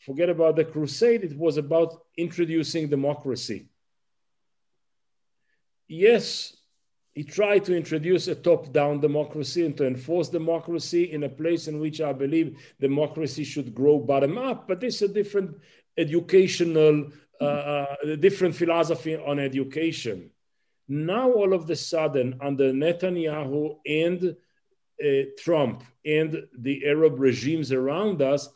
forget 0.07 0.31
about 0.31 0.55
the 0.55 0.65
crusade, 0.65 1.25
it 1.25 1.37
was 1.37 1.57
about 1.57 2.01
introducing 2.17 2.89
democracy. 2.89 3.69
Yes, 5.89 6.57
he 7.13 7.25
tried 7.25 7.65
to 7.65 7.77
introduce 7.77 8.29
a 8.29 8.37
top 8.37 8.73
down 8.73 9.01
democracy 9.01 9.67
and 9.67 9.77
to 9.79 9.87
enforce 9.87 10.29
democracy 10.29 11.13
in 11.13 11.25
a 11.25 11.29
place 11.29 11.67
in 11.67 11.81
which 11.81 12.01
I 12.01 12.13
believe 12.13 12.57
democracy 12.81 13.43
should 13.43 13.75
grow 13.75 13.99
bottom 13.99 14.39
up, 14.39 14.69
but 14.69 14.85
is 14.85 15.03
a 15.03 15.09
different 15.09 15.57
educational, 15.99 17.11
uh, 17.41 17.45
uh, 17.45 18.17
different 18.21 18.55
philosophy 18.55 19.17
on 19.17 19.41
education. 19.41 20.31
Now, 20.89 21.33
all 21.33 21.53
of 21.53 21.69
a 21.69 21.75
sudden, 21.75 22.39
under 22.41 22.73
Netanyahu 22.73 23.79
and 23.87 24.37
uh, 25.05 25.23
Trump 25.39 25.83
and 26.05 26.47
the 26.57 26.87
Arab 26.87 27.19
regimes 27.19 27.73
around 27.73 28.23
us, 28.23 28.49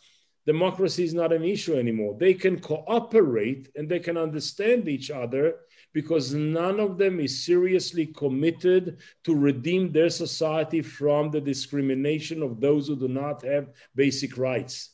democracy 0.47 1.05
is 1.05 1.15
not 1.15 1.33
an 1.33 1.45
issue 1.45 1.75
anymore. 1.77 2.17
They 2.19 2.35
can 2.35 2.59
cooperate 2.61 3.71
and 3.77 3.89
they 3.89 4.01
can 4.01 4.17
understand 4.17 4.89
each 4.89 5.11
other 5.11 5.57
because 5.93 6.33
none 6.33 6.81
of 6.81 6.99
them 6.99 7.21
is 7.21 7.45
seriously 7.45 8.07
committed 8.07 8.99
to 9.25 9.35
redeem 9.35 9.91
their 9.91 10.11
society 10.11 10.83
from 10.83 11.31
the 11.31 11.41
discrimination 11.41 12.43
of 12.43 12.61
those 12.61 12.89
who 12.89 12.97
do 12.97 13.09
not 13.09 13.43
have 13.43 13.71
basic 13.95 14.39
rights. 14.39 14.91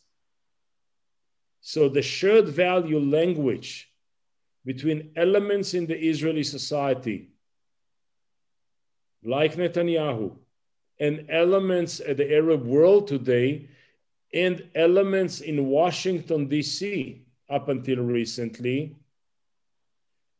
So 1.60 1.88
the 1.88 2.02
shared 2.02 2.48
value 2.48 2.98
language 2.98 3.90
between 4.64 5.12
elements 5.16 5.74
in 5.74 5.86
the 5.86 5.98
Israeli 5.98 6.42
society, 6.42 7.30
like 9.22 9.54
Netanyahu, 9.54 10.36
and 10.98 11.26
elements 11.28 12.00
at 12.00 12.16
the 12.16 12.32
Arab 12.34 12.64
world 12.64 13.06
today 13.06 13.68
and 14.32 14.68
elements 14.74 15.40
in 15.40 15.66
Washington, 15.66 16.46
D.C., 16.46 17.22
up 17.48 17.68
until 17.68 17.98
recently, 17.98 18.96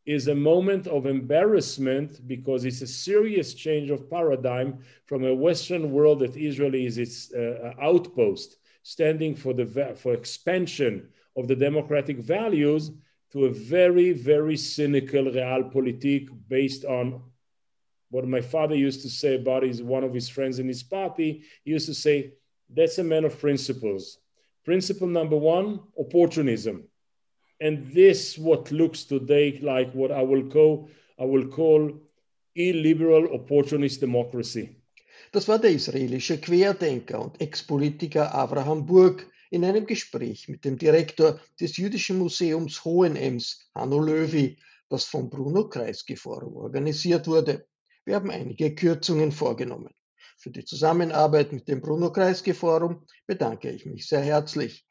is 0.05 0.29
a 0.29 0.35
moment 0.35 0.87
of 0.87 1.05
embarrassment 1.05 2.25
because 2.27 2.63
it's 2.63 2.81
a 2.81 2.87
serious 2.87 3.53
change 3.53 3.89
of 3.89 4.09
paradigm 4.09 4.79
from 5.05 5.25
a 5.25 5.35
Western 5.35 5.91
world 5.91 6.19
that 6.19 6.35
Israel 6.37 6.73
is 6.73 6.97
its 6.97 7.33
uh, 7.33 7.73
outpost, 7.81 8.57
standing 8.83 9.35
for 9.35 9.53
the 9.53 9.65
for 9.97 10.13
expansion 10.13 11.09
of 11.35 11.47
the 11.47 11.55
democratic 11.55 12.17
values, 12.19 12.91
to 13.31 13.45
a 13.45 13.49
very 13.49 14.13
very 14.13 14.55
cynical 14.55 15.25
realpolitik 15.25 16.29
based 16.47 16.85
on 16.85 17.21
what 18.09 18.25
my 18.25 18.39
father 18.39 18.75
used 18.75 19.01
to 19.01 19.09
say 19.09 19.35
about 19.35 19.63
his 19.63 19.83
one 19.83 20.05
of 20.05 20.13
his 20.13 20.29
friends 20.29 20.59
in 20.59 20.67
his 20.67 20.83
party. 20.83 21.43
He 21.65 21.71
used 21.71 21.87
to 21.87 21.93
say, 21.93 22.33
"That's 22.69 22.99
a 22.99 23.03
man 23.03 23.25
of 23.25 23.39
principles." 23.39 24.19
Principle 24.63 25.07
number 25.07 25.37
one: 25.37 25.79
opportunism 25.97 26.89
and 27.59 27.91
this 27.93 28.37
what 28.37 28.71
looks 28.71 29.05
today 29.05 29.59
like 29.61 29.93
what 29.93 30.11
I 30.11 30.21
will 30.21 30.49
call, 30.49 30.89
I 31.17 31.25
will 31.25 31.47
call 31.47 31.91
illiberal 32.55 33.33
opportunist 33.33 34.01
democracy. 34.01 34.75
Das 35.31 35.47
war 35.47 35.59
der 35.59 35.71
israelische 35.71 36.39
Querdenker 36.39 37.19
und 37.19 37.41
Ex-Politiker 37.41 38.33
Abraham 38.33 38.85
Burg 38.85 39.27
in 39.51 39.63
einem 39.63 39.85
Gespräch 39.85 40.47
mit 40.47 40.63
dem 40.65 40.77
Direktor 40.77 41.39
des 41.59 41.77
Jüdischen 41.77 42.17
Museums 42.19 42.83
Hohenems, 42.83 43.69
Hanno 43.73 43.99
Löwy, 43.99 44.57
das 44.89 45.05
vom 45.05 45.29
Bruno 45.29 45.67
Kreisky 45.67 46.15
Forum 46.15 46.55
organisiert 46.55 47.27
wurde. 47.27 47.65
Wir 48.05 48.15
haben 48.15 48.29
einige 48.29 48.73
Kürzungen 48.73 49.31
vorgenommen. 49.31 49.93
Für 50.47 50.53
die 50.53 50.63
Zusammenarbeit 50.63 51.51
mit 51.51 51.67
dem 51.67 51.81
Bruno 51.81 52.09
Kreisky 52.09 52.53
Forum 52.53 53.05
bedanke 53.25 53.69
ich 53.69 53.85
mich 53.85 54.07
sehr 54.07 54.21
herzlich. 54.21 54.85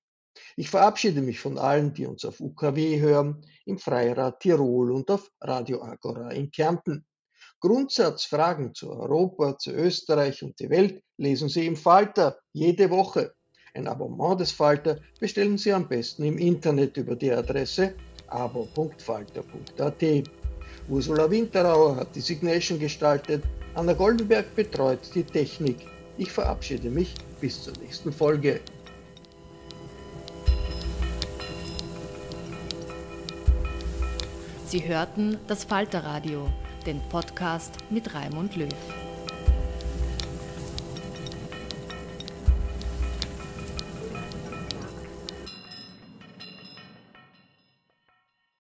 Ich 0.55 0.69
verabschiede 0.69 1.23
mich 1.23 1.41
von 1.41 1.57
allen, 1.57 1.95
die 1.95 2.05
uns 2.05 2.27
auf 2.27 2.41
UKW 2.41 3.01
hören, 3.01 3.41
im 3.65 3.79
Freirad 3.79 4.41
Tirol 4.41 4.93
und 4.93 5.11
auf 5.11 5.31
Radio 5.41 5.83
Agora 5.83 6.31
in 6.33 6.51
Kärnten. 6.51 7.07
Grundsatzfragen 7.61 8.75
zu 8.75 8.91
Europa, 8.91 9.57
zu 9.57 9.73
Österreich 9.73 10.43
und 10.43 10.61
die 10.61 10.69
Welt 10.69 11.03
lesen 11.17 11.49
Sie 11.49 11.65
im 11.65 11.77
Falter 11.77 12.39
jede 12.53 12.91
Woche. 12.91 13.33
Ein 13.73 13.89
Abonnement 13.89 14.39
des 14.39 14.53
Falter 14.53 14.99
bestellen 15.21 15.57
Sie 15.57 15.73
am 15.73 15.89
besten 15.89 16.25
im 16.25 16.37
Internet 16.37 16.99
über 16.99 17.17
die 17.17 17.33
Adresse 17.33 17.95
abo.falter.at. 18.27 20.05
Ursula 20.91 21.31
Winterauer 21.31 21.97
hat 21.97 22.15
die 22.15 22.21
Signation 22.21 22.79
gestaltet, 22.79 23.43
Anna 23.77 23.93
Goldenberg 23.93 24.57
betreut 24.57 25.01
die 25.15 25.23
Technik. 25.23 25.87
Ich 26.17 26.33
verabschiede 26.33 26.89
mich 26.89 27.13
bis 27.43 27.63
zur 27.63 27.75
nächsten 27.77 28.11
Folge. 28.11 28.61
Sie 34.65 34.89
hörten 34.89 35.37
das 35.47 35.65
Falterradio, 35.65 36.49
den 36.87 37.03
Podcast 37.11 37.75
mit 37.91 38.15
Raimund 38.15 38.57
Löw. 38.57 38.73